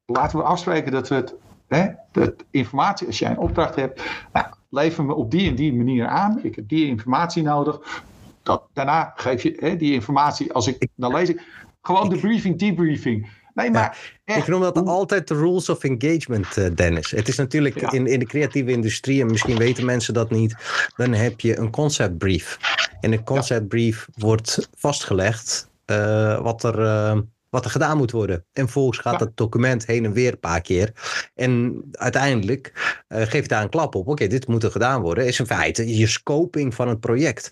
laten 0.05 0.37
we 0.37 0.43
afspreken 0.43 0.91
dat 0.91 1.07
we 1.07 1.15
het, 1.15 1.35
hè, 1.73 1.87
de 2.11 2.35
informatie, 2.51 3.07
als 3.07 3.19
jij 3.19 3.29
een 3.29 3.37
opdracht 3.37 3.75
hebt, 3.75 4.01
nou, 4.33 4.45
lever 4.69 5.05
me 5.05 5.13
op 5.13 5.31
die 5.31 5.49
en 5.49 5.55
die 5.55 5.73
manier 5.73 6.07
aan. 6.07 6.39
Ik 6.43 6.55
heb 6.55 6.67
die 6.67 6.87
informatie 6.87 7.43
nodig. 7.43 8.03
Dat, 8.43 8.63
daarna 8.73 9.13
geef 9.15 9.43
je 9.43 9.57
hè, 9.59 9.75
die 9.75 9.93
informatie, 9.93 10.53
als 10.53 10.67
ik, 10.67 10.87
dan 10.95 11.13
lees 11.13 11.29
ik 11.29 11.41
gewoon 11.81 12.09
de 12.09 12.17
briefing, 12.17 12.59
debriefing. 12.59 13.29
Nee, 13.53 13.71
maar 13.71 14.19
Ik 14.25 14.47
noem 14.47 14.61
dat 14.61 14.85
altijd 14.85 15.27
de 15.27 15.35
rules 15.35 15.69
of 15.69 15.83
engagement, 15.83 16.57
uh, 16.57 16.75
Dennis. 16.75 17.11
Het 17.11 17.27
is 17.27 17.37
natuurlijk 17.37 17.81
in, 17.81 18.07
in 18.07 18.19
de 18.19 18.25
creatieve 18.25 18.71
industrie, 18.71 19.21
en 19.21 19.27
misschien 19.27 19.57
weten 19.57 19.85
mensen 19.85 20.13
dat 20.13 20.29
niet, 20.29 20.55
dan 20.95 21.13
heb 21.13 21.39
je 21.39 21.57
een 21.57 21.71
concept 21.71 22.17
brief. 22.17 22.57
In 23.01 23.11
een 23.11 23.23
concept 23.23 23.67
brief 23.67 24.07
wordt 24.17 24.69
vastgelegd 24.75 25.69
uh, 25.85 26.41
wat 26.41 26.63
er. 26.63 26.79
Uh, 26.79 27.17
wat 27.53 27.65
er 27.65 27.71
gedaan 27.71 27.97
moet 27.97 28.11
worden. 28.11 28.45
En 28.53 28.69
volgens 28.69 28.97
gaat 28.97 29.19
het 29.19 29.37
document 29.37 29.85
heen 29.85 30.05
en 30.05 30.13
weer 30.13 30.31
een 30.31 30.39
paar 30.39 30.61
keer. 30.61 30.91
En 31.35 31.83
uiteindelijk 31.91 32.71
uh, 33.09 33.21
geef 33.21 33.41
je 33.41 33.47
daar 33.47 33.61
een 33.61 33.69
klap 33.69 33.95
op. 33.95 34.01
Oké, 34.01 34.11
okay, 34.11 34.27
dit 34.27 34.47
moet 34.47 34.63
er 34.63 34.71
gedaan 34.71 35.01
worden. 35.01 35.25
Is 35.25 35.39
in 35.39 35.45
feite 35.45 35.97
je 35.97 36.07
scoping 36.07 36.75
van 36.75 36.87
het 36.87 36.99
project. 36.99 37.51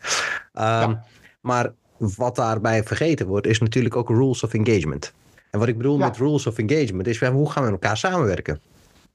Um, 0.54 0.64
ja. 0.64 1.06
Maar 1.42 1.74
wat 1.98 2.36
daarbij 2.36 2.84
vergeten 2.84 3.28
wordt, 3.28 3.48
is 3.48 3.60
natuurlijk 3.60 3.96
ook 3.96 4.10
rules 4.10 4.44
of 4.44 4.54
engagement. 4.54 5.14
En 5.52 5.60
wat 5.60 5.68
ik 5.68 5.78
bedoel 5.78 5.98
ja. 5.98 6.06
met 6.06 6.18
rules 6.18 6.48
of 6.48 6.58
engagement 6.58 7.08
is, 7.08 7.20
hoe 7.20 7.52
gaan 7.52 7.64
we 7.64 7.72
met 7.72 7.82
elkaar 7.82 7.98
samenwerken? 7.98 8.62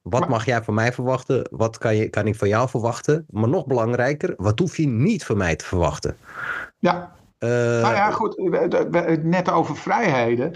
Wat 0.03 0.29
mag 0.29 0.44
jij 0.44 0.62
van 0.62 0.75
mij 0.75 0.92
verwachten? 0.92 1.49
Wat 1.51 1.79
kan, 1.79 1.96
je, 1.96 2.09
kan 2.09 2.27
ik 2.27 2.35
van 2.35 2.49
jou 2.49 2.68
verwachten? 2.68 3.27
Maar 3.31 3.49
nog 3.49 3.66
belangrijker, 3.66 4.35
wat 4.37 4.59
hoef 4.59 4.77
je 4.77 4.87
niet 4.87 5.25
van 5.25 5.37
mij 5.37 5.57
te 5.57 5.64
verwachten? 5.64 6.16
Ja, 6.79 7.16
uh, 7.38 7.51
nou 7.51 7.94
ja, 7.94 8.11
goed, 8.11 8.38
net 9.22 9.51
over 9.51 9.77
vrijheden. 9.77 10.53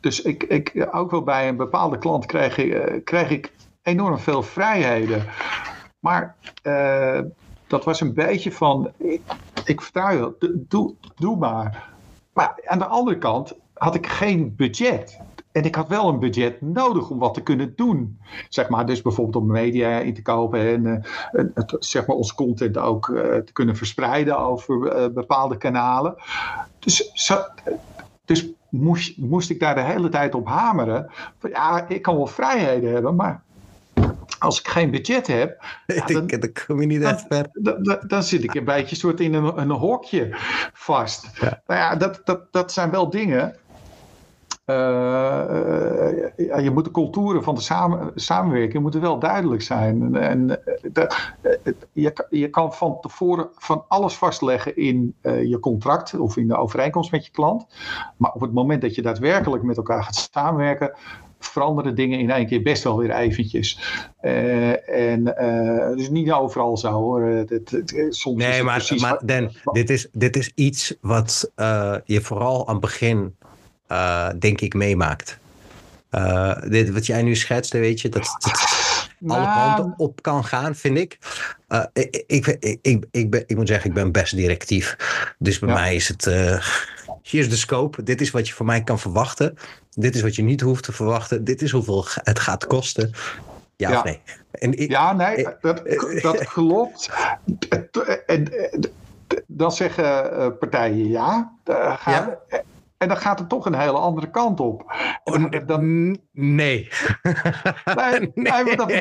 Dus 0.00 0.22
ik, 0.22 0.42
ik, 0.42 0.88
ook 0.92 1.10
wel 1.10 1.22
bij 1.22 1.48
een 1.48 1.56
bepaalde 1.56 1.98
klant 1.98 2.26
kreeg 2.26 2.56
ik, 2.56 3.04
kreeg 3.04 3.30
ik 3.30 3.52
enorm 3.82 4.18
veel 4.18 4.42
vrijheden. 4.42 5.24
Maar 6.00 6.36
uh, 6.62 7.20
dat 7.66 7.84
was 7.84 8.00
een 8.00 8.14
beetje 8.14 8.52
van, 8.52 8.92
ik, 8.96 9.22
ik 9.64 9.80
vertrouw 9.80 10.10
je, 10.38 10.64
doe, 10.68 10.94
doe 11.16 11.36
maar. 11.36 11.88
Maar 12.32 12.60
aan 12.64 12.78
de 12.78 12.86
andere 12.86 13.18
kant 13.18 13.54
had 13.74 13.94
ik 13.94 14.06
geen 14.06 14.54
budget. 14.56 15.18
En 15.58 15.64
ik 15.64 15.74
had 15.74 15.88
wel 15.88 16.08
een 16.08 16.18
budget 16.18 16.60
nodig 16.60 17.10
om 17.10 17.18
wat 17.18 17.34
te 17.34 17.42
kunnen 17.42 17.72
doen. 17.76 18.20
Zeg 18.48 18.68
maar, 18.68 18.86
dus 18.86 19.02
bijvoorbeeld 19.02 19.36
om 19.36 19.50
media 19.50 19.98
in 19.98 20.14
te 20.14 20.22
kopen 20.22 20.60
en 20.60 20.84
uh, 20.84 21.44
het, 21.54 21.76
zeg 21.78 22.06
maar 22.06 22.16
ons 22.16 22.34
content 22.34 22.78
ook 22.78 23.08
uh, 23.08 23.20
te 23.20 23.52
kunnen 23.52 23.76
verspreiden 23.76 24.38
over 24.38 24.96
uh, 24.96 25.14
bepaalde 25.14 25.56
kanalen. 25.56 26.14
Dus, 26.78 27.10
zo, 27.12 27.38
dus 28.24 28.46
moest, 28.68 29.16
moest 29.16 29.50
ik 29.50 29.60
daar 29.60 29.74
de 29.74 29.80
hele 29.80 30.08
tijd 30.08 30.34
op 30.34 30.46
hameren. 30.46 31.10
Van, 31.38 31.50
ja, 31.50 31.88
ik 31.88 32.02
kan 32.02 32.16
wel 32.16 32.26
vrijheden 32.26 32.92
hebben, 32.92 33.14
maar 33.14 33.42
als 34.38 34.58
ik 34.58 34.68
geen 34.68 34.90
budget 34.90 35.26
heb. 35.26 35.56
Ja, 35.86 36.06
dan, 36.06 36.26
dan, 36.26 36.52
kom 36.66 36.80
je 36.80 36.86
niet 36.86 37.02
echt 37.02 37.24
ver. 37.28 37.48
Dan, 37.52 37.82
dan, 37.82 37.98
dan, 38.06 38.22
zit 38.22 38.44
ik 38.44 38.54
een 38.54 38.64
beetje 38.74 38.96
soort 38.96 39.20
in 39.20 39.34
een, 39.34 39.60
een 39.60 39.70
hokje 39.70 40.28
vast. 40.72 41.28
Ja. 41.40 41.62
Nou 41.66 41.80
ja, 41.80 41.96
dat, 41.96 42.20
dat, 42.24 42.52
dat 42.52 42.72
zijn 42.72 42.90
wel 42.90 43.10
dingen. 43.10 43.56
Uh, 44.70 44.76
ja, 46.36 46.58
je 46.58 46.70
moet 46.70 46.84
de 46.84 46.90
contouren 46.90 47.42
van 47.42 47.54
de 47.54 47.60
samen, 47.60 48.12
samenwerking 48.14 48.82
moeten 48.82 49.00
wel 49.00 49.18
duidelijk 49.18 49.62
zijn. 49.62 50.02
En, 50.02 50.16
en 50.16 50.46
de, 50.92 51.10
je, 51.92 52.26
je 52.30 52.48
kan 52.48 52.72
van 52.72 53.00
tevoren 53.00 53.48
van 53.54 53.84
alles 53.88 54.14
vastleggen 54.14 54.76
in 54.76 55.14
je 55.22 55.58
contract 55.60 56.18
of 56.18 56.36
in 56.36 56.48
de 56.48 56.56
overeenkomst 56.56 57.10
met 57.10 57.24
je 57.24 57.32
klant. 57.32 57.66
Maar 58.16 58.32
op 58.32 58.40
het 58.40 58.52
moment 58.52 58.82
dat 58.82 58.94
je 58.94 59.02
daadwerkelijk 59.02 59.62
met 59.62 59.76
elkaar 59.76 60.02
gaat 60.02 60.28
samenwerken, 60.32 60.92
veranderen 61.38 61.94
dingen 61.94 62.18
in 62.18 62.30
één 62.30 62.46
keer 62.46 62.62
best 62.62 62.84
wel 62.84 62.98
weer 62.98 63.10
eventjes. 63.10 63.80
Uh, 64.22 64.88
en 65.10 65.34
uh, 65.40 65.96
dus 65.96 66.10
niet 66.10 66.32
overal 66.32 66.76
zo 66.76 66.90
hoor. 66.90 67.22
Het, 67.22 67.82
soms 68.08 68.44
nee, 68.44 68.62
maar, 68.62 69.20
dit, 69.72 69.90
is, 69.90 70.08
dit 70.12 70.36
is 70.36 70.52
iets 70.54 70.96
wat 71.00 71.52
uh, 71.56 71.94
je 72.04 72.20
vooral 72.20 72.66
aan 72.66 72.72
het 72.72 72.82
begin, 72.82 73.36
denk 74.38 74.60
ik, 74.60 74.74
meemaakt. 74.74 75.38
dit, 76.68 76.90
wat 76.90 77.06
jij 77.06 77.22
nu 77.22 77.36
schetste, 77.36 77.78
weet 77.78 78.00
je, 78.00 78.08
dat, 78.08 78.36
dat 78.38 78.78
alle 79.26 79.46
nou, 79.46 79.74
kanten 79.74 79.94
op 79.96 80.22
kan 80.22 80.44
gaan, 80.44 80.74
vind 80.74 80.98
ik. 80.98 81.18
ik, 81.92 82.24
ik, 82.26 82.78
ik, 82.82 83.06
ik, 83.10 83.30
ben, 83.30 83.44
ik 83.46 83.56
moet 83.56 83.68
zeggen, 83.68 83.88
ik 83.88 83.94
ben 83.94 84.12
best 84.12 84.36
directief. 84.36 84.96
Dus 85.38 85.58
bij 85.58 85.68
ja. 85.68 85.74
mij 85.74 85.94
is 85.94 86.08
het 86.08 86.26
hier 87.22 87.40
is 87.40 87.50
de 87.50 87.56
scope. 87.56 88.02
Dit 88.02 88.20
is 88.20 88.30
wat 88.30 88.48
je 88.48 88.54
van 88.54 88.66
mij 88.66 88.82
kan 88.82 88.98
verwachten. 88.98 89.58
Dit 89.90 90.14
is 90.14 90.22
wat 90.22 90.36
je 90.36 90.42
niet 90.42 90.60
hoeft 90.60 90.84
te 90.84 90.92
verwachten. 90.92 91.44
Dit 91.44 91.62
is 91.62 91.70
hoeveel 91.70 92.06
het 92.22 92.38
gaat 92.38 92.66
kosten. 92.66 93.12
Ja, 93.76 93.90
ja. 93.90 93.96
of 93.96 94.04
nee? 94.04 94.20
En 94.50 94.78
ik, 94.78 94.90
ja, 94.90 95.12
nee, 95.12 95.46
dat, 95.60 95.82
dat 96.22 96.44
klopt. 96.44 97.10
En, 98.26 98.48
dan 99.46 99.72
zeggen 99.72 100.58
partijen 100.58 101.08
ja. 101.08 101.52
Gaan, 101.98 102.36
ja. 102.48 102.62
En 102.98 103.08
dan 103.08 103.16
gaat 103.16 103.38
het 103.38 103.48
toch 103.48 103.66
een 103.66 103.78
hele 103.78 103.98
andere 103.98 104.30
kant 104.30 104.60
op. 104.60 104.92
Dan, 105.24 105.62
dan... 105.66 106.16
Nee. 106.32 106.88
Nee, 107.94 108.32
nee. 108.34 108.62
nee 108.64 108.76
dat, 108.76 109.00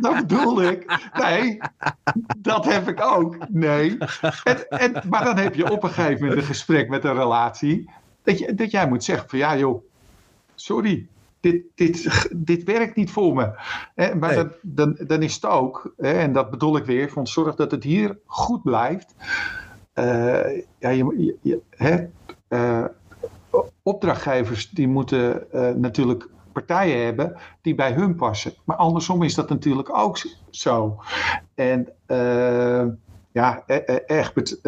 dat, 0.00 0.16
bedoel 0.16 0.62
ik. 0.62 1.10
Nee, 1.18 1.58
dat 2.38 2.64
heb 2.64 2.88
ik 2.88 3.00
ook. 3.00 3.48
Nee. 3.48 3.98
En, 4.44 4.68
en, 4.68 5.02
maar 5.08 5.24
dan 5.24 5.36
heb 5.36 5.54
je 5.54 5.70
op 5.70 5.82
een 5.82 5.90
gegeven 5.90 6.20
moment 6.20 6.40
een 6.40 6.46
gesprek 6.46 6.88
met 6.88 7.04
een 7.04 7.14
relatie. 7.14 7.90
Dat, 8.22 8.38
je, 8.38 8.54
dat 8.54 8.70
jij 8.70 8.88
moet 8.88 9.04
zeggen 9.04 9.28
van 9.28 9.38
ja 9.38 9.56
joh, 9.56 9.84
sorry. 10.54 11.06
Dit, 11.40 11.62
dit, 11.74 12.26
dit 12.36 12.64
werkt 12.64 12.96
niet 12.96 13.10
voor 13.10 13.34
me. 13.34 13.50
maar 14.14 14.34
nee. 14.34 14.46
dan, 14.62 14.98
dan 15.06 15.22
is 15.22 15.34
het 15.34 15.46
ook, 15.46 15.94
en 15.96 16.32
dat 16.32 16.50
bedoel 16.50 16.76
ik 16.76 16.84
weer, 16.84 17.10
van 17.10 17.26
zorg 17.26 17.54
dat 17.54 17.70
het 17.70 17.84
hier 17.84 18.18
goed 18.26 18.62
blijft. 18.62 19.14
Uh, 19.94 20.62
ja, 20.78 20.88
je, 20.88 21.36
je, 21.42 21.60
hè, 21.70 22.06
uh, 22.48 22.84
opdrachtgevers 23.86 24.70
die 24.70 24.88
moeten 24.88 25.44
uh, 25.54 25.70
natuurlijk 25.70 26.28
partijen 26.52 27.04
hebben 27.04 27.36
die 27.62 27.74
bij 27.74 27.92
hun 27.92 28.14
passen. 28.14 28.52
Maar 28.64 28.76
andersom 28.76 29.22
is 29.22 29.34
dat 29.34 29.48
natuurlijk 29.48 29.98
ook 29.98 30.18
zo. 30.50 30.96
En 31.54 31.88
uh, 32.06 32.84
ja, 33.32 33.62
Egbert, 34.06 34.60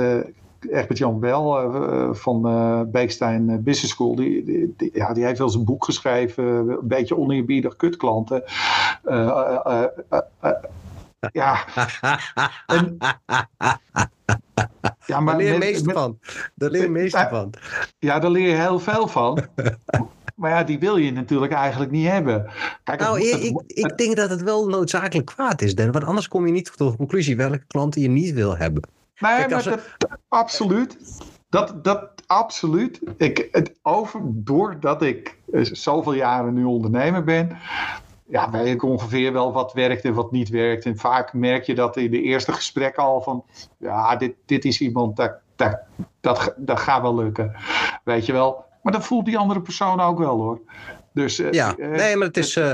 Egbert 0.61 0.98
Jan 0.98 1.20
Wel 1.20 2.14
van 2.14 2.42
Beekstein 2.90 3.62
Business 3.62 3.92
School, 3.92 4.14
die, 4.14 4.44
die, 4.44 4.74
die, 4.76 4.90
ja, 4.94 5.12
die 5.12 5.24
heeft 5.24 5.38
wel 5.38 5.46
eens 5.46 5.57
een 5.57 5.64
boek 5.64 5.85
geschreven, 5.85 6.44
een 6.44 6.78
beetje 6.83 7.16
oneerbiedig 7.16 7.76
kutklanten. 7.76 8.42
Ja. 11.33 11.64
en, 12.66 12.96
ja, 15.07 15.20
maar 15.20 15.35
daar 15.35 15.37
leer 15.37 15.52
je 15.52 15.59
meeste 15.59 15.92
van. 15.92 16.18
Daar 16.54 16.70
leer 16.70 17.02
je 17.02 17.11
van. 17.11 17.52
Ja, 17.98 18.18
daar 18.18 18.31
leer 18.31 18.48
je 18.48 18.57
heel 18.57 18.78
veel 18.81 19.09
van. 19.09 19.46
maar 20.38 20.50
ja, 20.50 20.64
die 20.64 20.78
wil 20.78 20.96
je 20.96 21.12
natuurlijk 21.12 21.52
eigenlijk 21.52 21.90
niet 21.90 22.07
hebben. 22.07 22.50
Kijk, 22.85 23.00
nou, 23.00 23.31
het, 23.31 23.44
ik, 23.44 23.62
ik 23.66 23.98
denk 23.98 24.16
dat 24.16 24.31
het 24.31 24.42
wel 24.42 24.68
noodzakelijk 24.68 25.26
kwaad 25.26 25.62
is, 25.62 25.74
Dan, 25.74 25.92
want 25.92 26.04
anders 26.04 26.28
kom 26.28 26.46
je 26.46 26.52
niet 26.52 26.76
tot 26.76 26.90
de 26.90 26.96
conclusie 26.96 27.37
welke 27.37 27.64
klanten 27.66 28.00
je 28.00 28.09
niet 28.09 28.35
wil 28.35 28.57
hebben. 28.57 28.83
Nee, 29.18 29.37
Kijk, 29.37 29.50
maar 29.50 29.64
dat, 29.64 29.81
absoluut. 30.28 30.96
Dat, 31.48 31.85
dat 31.85 32.11
absoluut. 32.26 33.00
Ik, 33.16 33.48
het, 33.52 33.72
over, 33.83 34.20
doordat 34.24 35.02
ik 35.02 35.38
zoveel 35.62 36.12
jaren 36.12 36.54
nu 36.54 36.64
ondernemer 36.64 37.24
ben, 37.24 37.59
ja, 38.28 38.50
weet 38.50 38.74
ik 38.74 38.82
ongeveer 38.82 39.32
wel 39.32 39.52
wat 39.52 39.72
werkt 39.72 40.04
en 40.04 40.14
wat 40.14 40.32
niet 40.32 40.48
werkt. 40.48 40.84
En 40.84 40.98
vaak 40.98 41.32
merk 41.32 41.64
je 41.64 41.74
dat 41.74 41.96
in 41.96 42.10
de 42.10 42.22
eerste 42.22 42.52
gesprekken 42.52 43.02
al 43.02 43.20
van, 43.20 43.44
ja, 43.76 44.16
dit, 44.16 44.34
dit 44.46 44.64
is 44.64 44.80
iemand, 44.80 45.16
dat, 45.16 45.32
dat, 45.56 45.78
dat, 46.20 46.54
dat 46.56 46.80
gaat 46.80 47.02
wel 47.02 47.14
lukken. 47.14 47.56
Weet 48.04 48.26
je 48.26 48.32
wel. 48.32 48.64
Maar 48.82 48.92
dat 48.92 49.04
voelt 49.04 49.24
die 49.24 49.38
andere 49.38 49.60
persoon 49.60 50.00
ook 50.00 50.18
wel 50.18 50.36
hoor. 50.36 50.60
Dus, 51.12 51.36
ja, 51.36 51.74
uh, 51.76 51.88
nee, 51.88 52.16
maar 52.16 52.26
het 52.26 52.36
is, 52.36 52.56
uh, 52.56 52.70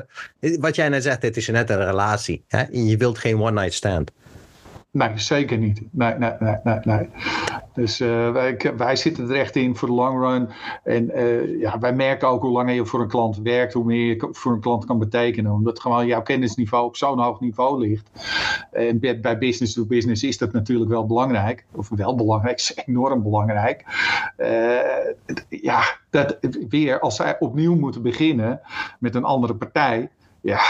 wat 0.60 0.74
jij 0.74 0.88
net 0.88 1.02
zegt, 1.02 1.22
het 1.22 1.36
is 1.36 1.48
net 1.48 1.70
een 1.70 1.84
relatie. 1.84 2.44
Hè? 2.48 2.64
Je 2.70 2.96
wilt 2.96 3.18
geen 3.18 3.40
one-night 3.40 3.72
stand. 3.72 4.10
Nee, 4.94 5.18
zeker 5.18 5.59
niet. 5.59 5.83
Nee, 5.90 6.14
nee, 6.14 6.33
nee, 6.38 6.57
nee. 6.64 6.78
nee. 6.85 7.09
Dus 7.72 8.00
uh, 8.00 8.33
wij, 8.33 8.57
wij, 8.76 8.96
zitten 8.96 9.30
er 9.30 9.37
echt 9.37 9.57
in 9.57 9.76
voor 9.76 9.88
de 9.88 9.94
long 9.94 10.20
run. 10.20 10.48
En 10.85 11.11
uh, 11.18 11.61
ja, 11.61 11.78
wij 11.78 11.94
merken 11.94 12.28
ook 12.28 12.42
hoe 12.42 12.50
langer 12.50 12.74
je 12.74 12.87
voor 12.87 13.00
een 13.00 13.09
klant 13.09 13.38
werkt, 13.38 13.72
hoe 13.72 13.85
meer 13.85 14.07
je 14.07 14.28
voor 14.30 14.52
een 14.52 14.61
klant 14.61 14.85
kan 14.85 14.98
betekenen. 14.98 15.52
Omdat 15.52 15.80
gewoon 15.80 16.07
jouw 16.07 16.22
kennisniveau 16.22 16.85
op 16.85 16.96
zo'n 16.96 17.18
hoog 17.18 17.40
niveau 17.40 17.87
ligt. 17.87 18.11
En 18.72 19.00
bij 19.00 19.38
business 19.38 19.74
to 19.74 19.87
business 19.87 20.22
is 20.22 20.38
dat 20.38 20.52
natuurlijk 20.52 20.90
wel 20.90 21.07
belangrijk. 21.07 21.64
Of 21.72 21.88
wel 21.88 22.14
belangrijk, 22.14 22.57
is 22.61 22.76
enorm 22.87 23.22
belangrijk. 23.22 23.85
Uh, 24.38 24.78
ja, 25.48 25.83
dat 26.11 26.38
weer 26.68 27.00
als 27.00 27.16
zij 27.16 27.38
opnieuw 27.38 27.74
moeten 27.74 28.02
beginnen 28.02 28.61
met 28.98 29.14
een 29.14 29.24
andere 29.24 29.54
partij 29.54 30.09
ja, 30.44 30.62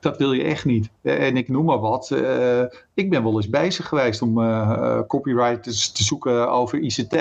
dat 0.00 0.18
wil 0.18 0.32
je 0.32 0.42
echt 0.42 0.64
niet. 0.64 0.90
En 1.02 1.36
ik 1.36 1.48
noem 1.48 1.64
maar 1.64 1.78
wat. 1.78 2.10
Uh, 2.10 2.62
ik 2.94 3.10
ben 3.10 3.22
wel 3.22 3.36
eens 3.36 3.48
bezig 3.48 3.88
geweest 3.88 4.22
om 4.22 4.38
uh, 4.38 5.00
copywriters 5.06 5.92
te 5.92 6.02
zoeken 6.02 6.50
over 6.50 6.78
ICT. 6.78 7.16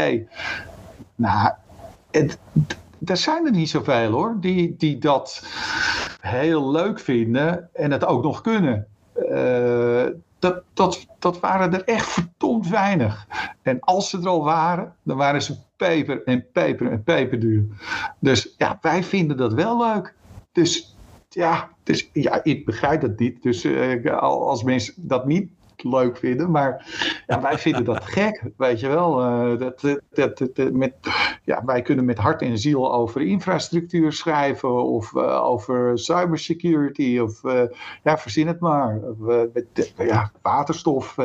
Nou, 1.15 1.53
het, 2.11 2.37
er 3.05 3.17
zijn 3.17 3.45
er 3.45 3.51
niet 3.51 3.69
zoveel 3.69 4.11
hoor, 4.11 4.37
die, 4.39 4.75
die 4.77 4.97
dat 4.97 5.43
heel 6.21 6.71
leuk 6.71 6.99
vinden 6.99 7.69
en 7.73 7.91
het 7.91 8.05
ook 8.05 8.23
nog 8.23 8.41
kunnen. 8.41 8.87
Dat, 10.39 10.63
dat, 10.73 11.05
dat 11.19 11.39
waren 11.39 11.73
er 11.73 11.83
echt 11.83 12.09
verdomd 12.09 12.69
weinig. 12.69 13.27
En 13.61 13.79
als 13.79 14.09
ze 14.09 14.17
er 14.17 14.27
al 14.27 14.43
waren, 14.43 14.95
dan 15.03 15.17
waren 15.17 15.41
ze 15.41 15.55
peper 15.77 16.23
en 16.23 16.45
peper 16.53 16.91
en 16.91 17.03
peperduur. 17.03 17.65
Dus 18.19 18.55
ja, 18.57 18.77
wij 18.81 19.03
vinden 19.03 19.37
dat 19.37 19.53
wel 19.53 19.77
leuk. 19.77 20.13
Dus 20.51 20.95
ja, 21.33 21.69
dus, 21.83 22.09
ja, 22.13 22.43
ik 22.43 22.65
begrijp 22.65 23.01
dat 23.01 23.19
niet. 23.19 23.43
Dus 23.43 23.65
uh, 23.65 24.17
als 24.17 24.63
mensen 24.63 24.93
dat 24.97 25.25
niet 25.25 25.49
leuk 25.77 26.17
vinden. 26.17 26.51
Maar 26.51 26.85
ja, 27.27 27.41
wij 27.41 27.57
vinden 27.57 27.83
dat 27.83 28.03
gek, 28.17 28.43
weet 28.57 28.79
je 28.79 28.87
wel. 28.87 29.21
Uh, 29.21 29.59
dat, 29.59 29.99
dat, 30.11 30.37
dat, 30.53 30.71
met, 30.71 30.93
ja, 31.43 31.65
wij 31.65 31.81
kunnen 31.81 32.05
met 32.05 32.17
hart 32.17 32.41
en 32.41 32.57
ziel 32.57 32.93
over 32.93 33.21
infrastructuur 33.21 34.13
schrijven 34.13 34.83
of 34.83 35.11
uh, 35.11 35.43
over 35.43 35.99
cybersecurity 35.99 37.19
of 37.19 37.41
ja, 38.03 38.17
verzin 38.17 38.47
het 38.47 38.59
maar. 38.59 38.99
met 39.53 39.93
ja, 39.97 40.31
waterstof 40.41 41.15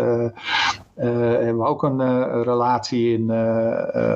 hebben 0.97 1.59
we 1.59 1.65
ook 1.65 1.83
een 1.83 2.43
relatie 2.43 3.13
in 3.13 3.31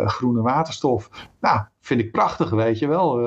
groene 0.09 0.43
waterstof. 0.43 1.11
Nou, 1.41 1.61
vind 1.81 2.01
ik 2.01 2.13
prachtig, 2.13 2.51
weet 2.51 2.79
je 2.79 2.89
wel. 2.89 3.21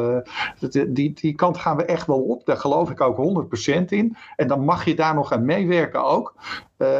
Die, 0.87 1.13
die 1.13 1.35
kant 1.35 1.57
gaan 1.57 1.77
we 1.77 1.85
echt 1.85 2.07
wel 2.07 2.21
op. 2.21 2.45
Daar 2.45 2.57
geloof 2.57 2.89
ik 2.89 3.01
ook 3.01 3.45
100% 3.71 3.85
in. 3.85 4.15
En 4.35 4.47
dan 4.47 4.65
mag 4.65 4.85
je 4.85 4.95
daar 4.95 5.13
nog 5.15 5.31
aan 5.31 5.45
meewerken 5.45 6.03
ook. 6.03 6.35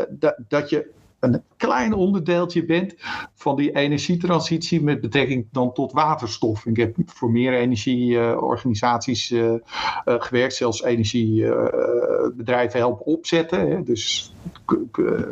Dat, 0.09 0.35
dat 0.47 0.69
je 0.69 0.91
een 1.23 1.43
klein 1.57 1.93
onderdeeltje 1.93 2.65
bent 2.65 2.95
van 3.43 3.55
die 3.55 3.75
energietransitie 3.75 4.83
met 4.83 5.01
betrekking 5.01 5.47
dan 5.51 5.73
tot 5.73 5.91
waterstof. 5.91 6.65
Ik 6.65 6.77
heb 6.77 6.95
voor 7.05 7.31
meer 7.31 7.53
energieorganisaties 7.53 9.31
uh, 9.31 9.43
uh, 9.43 9.59
gewerkt, 10.05 10.55
zelfs 10.55 10.83
energiebedrijven 10.83 12.79
helpen 12.79 13.05
opzetten. 13.05 13.69
Hè. 13.69 13.83
Dus 13.83 14.33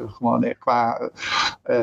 gewoon 0.07 0.43
echt 0.43 0.59
qua 0.59 1.09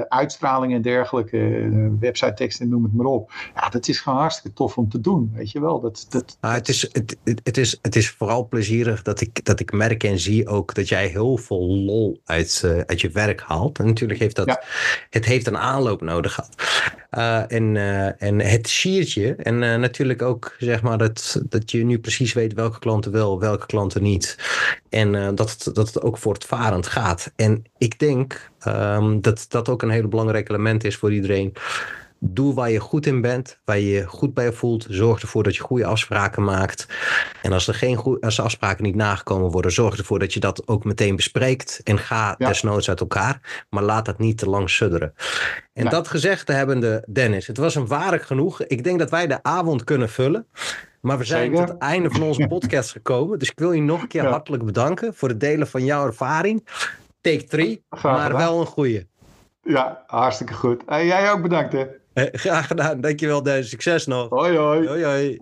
uitstraling 0.09 0.72
en 0.72 0.83
dergelijke, 0.83 1.68
website 2.01 2.35
teksten, 2.35 2.68
noem 2.68 2.83
het 2.83 2.95
maar 2.95 3.07
op. 3.07 3.33
Ja, 3.55 3.68
dat 3.68 3.89
is 3.89 4.01
gewoon 4.01 4.18
hartstikke 4.18 4.57
tof 4.57 4.76
om 4.79 4.89
te 4.89 5.01
doen, 5.01 5.31
weet 5.35 5.51
je 5.51 5.61
wel. 5.61 5.81
Dat, 5.81 6.07
dat, 6.09 6.37
ah, 6.41 6.53
het, 6.53 6.68
is, 6.68 6.83
het, 6.93 7.16
het, 7.43 7.57
is, 7.57 7.79
het 7.83 7.97
is 7.97 8.11
vooral 8.11 8.49
plezierig 8.49 9.03
dat 9.03 9.20
ik, 9.20 9.45
dat 9.45 9.61
ik 9.61 9.72
merk 9.72 10.05
en 10.05 10.18
zie 10.18 10.49
ook 10.49 10.74
dat 10.74 10.89
jij 10.89 11.07
heel 11.07 11.37
veel 11.37 11.66
lol 11.66 12.20
uit, 12.24 12.83
uit 12.87 13.01
je 13.01 13.11
werk 13.11 13.41
haalt. 13.41 13.79
En 13.79 13.87
natuurlijk 13.87 14.20
heeft 14.20 14.37
dat, 14.37 14.64
het 15.11 15.24
heeft 15.24 15.47
een 15.47 15.59
aanloop 15.59 16.01
nodig 16.01 16.18
gehad. 16.27 16.55
en, 17.51 17.77
en 18.19 18.41
het 18.41 18.69
siertje 18.69 19.35
en 19.35 19.59
natuurlijk 19.59 20.23
ook 20.23 20.55
zeg 20.59 20.83
maar 20.83 20.99
dat, 20.99 21.43
dat 21.49 21.71
je 21.71 21.85
nu 21.85 21.99
precies 21.99 22.33
weet 22.33 22.53
welke 22.53 22.79
klanten 22.79 23.12
wel, 23.12 23.41
welke 23.41 23.66
klanten 23.66 24.03
niet. 24.03 24.39
En 24.89 25.35
dat, 25.35 25.51
het, 25.51 25.75
dat 25.75 25.87
het 25.87 26.03
ook 26.03 26.19
voortvarend 26.19 26.87
gaat. 26.87 27.33
En 27.37 27.64
ik 27.79 27.99
denk 27.99 28.51
um, 28.66 29.21
dat 29.21 29.47
dat 29.49 29.69
ook 29.69 29.83
een 29.83 29.91
hele 29.91 30.09
belangrijk 30.09 30.49
element 30.49 30.85
is 30.85 30.97
voor 30.97 31.12
iedereen. 31.12 31.55
Doe 32.21 32.55
waar 32.55 32.71
je 32.71 32.81
goed 32.81 33.07
in 33.07 33.21
bent, 33.21 33.59
waar 33.64 33.79
je 33.79 33.91
je 33.91 34.07
goed 34.07 34.35
bij 34.35 34.53
voelt. 34.53 34.87
Zorg 34.89 35.23
ervoor 35.23 35.43
dat 35.43 35.57
je 35.57 35.62
goede 35.62 35.85
afspraken 35.85 36.45
maakt. 36.45 36.87
En 37.43 37.53
als 37.53 37.69
er 37.69 37.75
geen 37.75 37.97
goede, 37.97 38.21
als 38.21 38.37
de 38.37 38.43
afspraken 38.43 38.85
niet 38.85 38.95
nagekomen 38.95 39.51
worden, 39.51 39.73
zorg 39.73 39.99
ervoor 39.99 40.19
dat 40.19 40.33
je 40.33 40.41
dat 40.41 40.69
ook 40.69 40.85
meteen 40.85 41.16
bespreekt. 41.16 41.81
En 41.85 41.99
ga 41.99 42.35
ja. 42.39 42.49
desnoods 42.49 42.89
uit 42.89 43.01
elkaar. 43.01 43.66
Maar 43.71 43.83
laat 43.83 44.05
dat 44.05 44.19
niet 44.19 44.39
te 44.39 44.49
lang 44.49 44.71
sudderen. 44.71 45.14
En 45.73 45.89
dat 45.89 46.09
gezegd 46.09 46.49
hebbende, 46.49 47.05
Dennis, 47.09 47.47
het 47.47 47.57
was 47.57 47.75
een 47.75 47.87
waarlijk 47.87 48.23
genoeg. 48.23 48.62
Ik 48.62 48.85
denk 48.85 48.99
dat 48.99 49.11
wij 49.11 49.27
de 49.27 49.43
avond 49.43 49.85
kunnen 49.85 50.09
vullen. 50.09 50.47
Maar 51.01 51.19
we 51.19 51.25
zijn 51.25 51.53
tot 51.55 51.69
het 51.69 51.79
einde 51.79 52.11
van 52.11 52.23
onze 52.23 52.47
podcast 52.47 52.91
gekomen. 52.91 53.39
Dus 53.39 53.51
ik 53.51 53.59
wil 53.59 53.73
je 53.73 53.81
nog 53.81 54.03
een 54.03 54.09
keer 54.09 54.27
hartelijk 54.27 54.64
bedanken 54.64 55.14
voor 55.14 55.29
het 55.29 55.41
delen 55.41 55.66
van 55.66 55.85
jouw 55.85 56.07
ervaring. 56.07 56.66
Take 57.21 57.45
3, 57.45 57.85
maar 58.03 58.37
wel 58.37 58.61
een 58.61 58.66
goede. 58.66 59.07
Ja, 59.62 60.03
hartstikke 60.07 60.55
goed. 60.55 60.85
En 60.87 61.07
jij 61.07 61.33
ook 61.33 61.43
bedankt 61.43 61.73
hè. 61.73 61.87
Graag 62.14 62.66
gedaan. 62.66 63.00
Dankjewel 63.00 63.42
Dennis. 63.42 63.70
Succes 63.70 64.06
nog. 64.06 64.28
Hoi 64.28 64.56
hoi. 64.56 64.86
Hoi 64.86 65.04
hoi. 65.04 65.38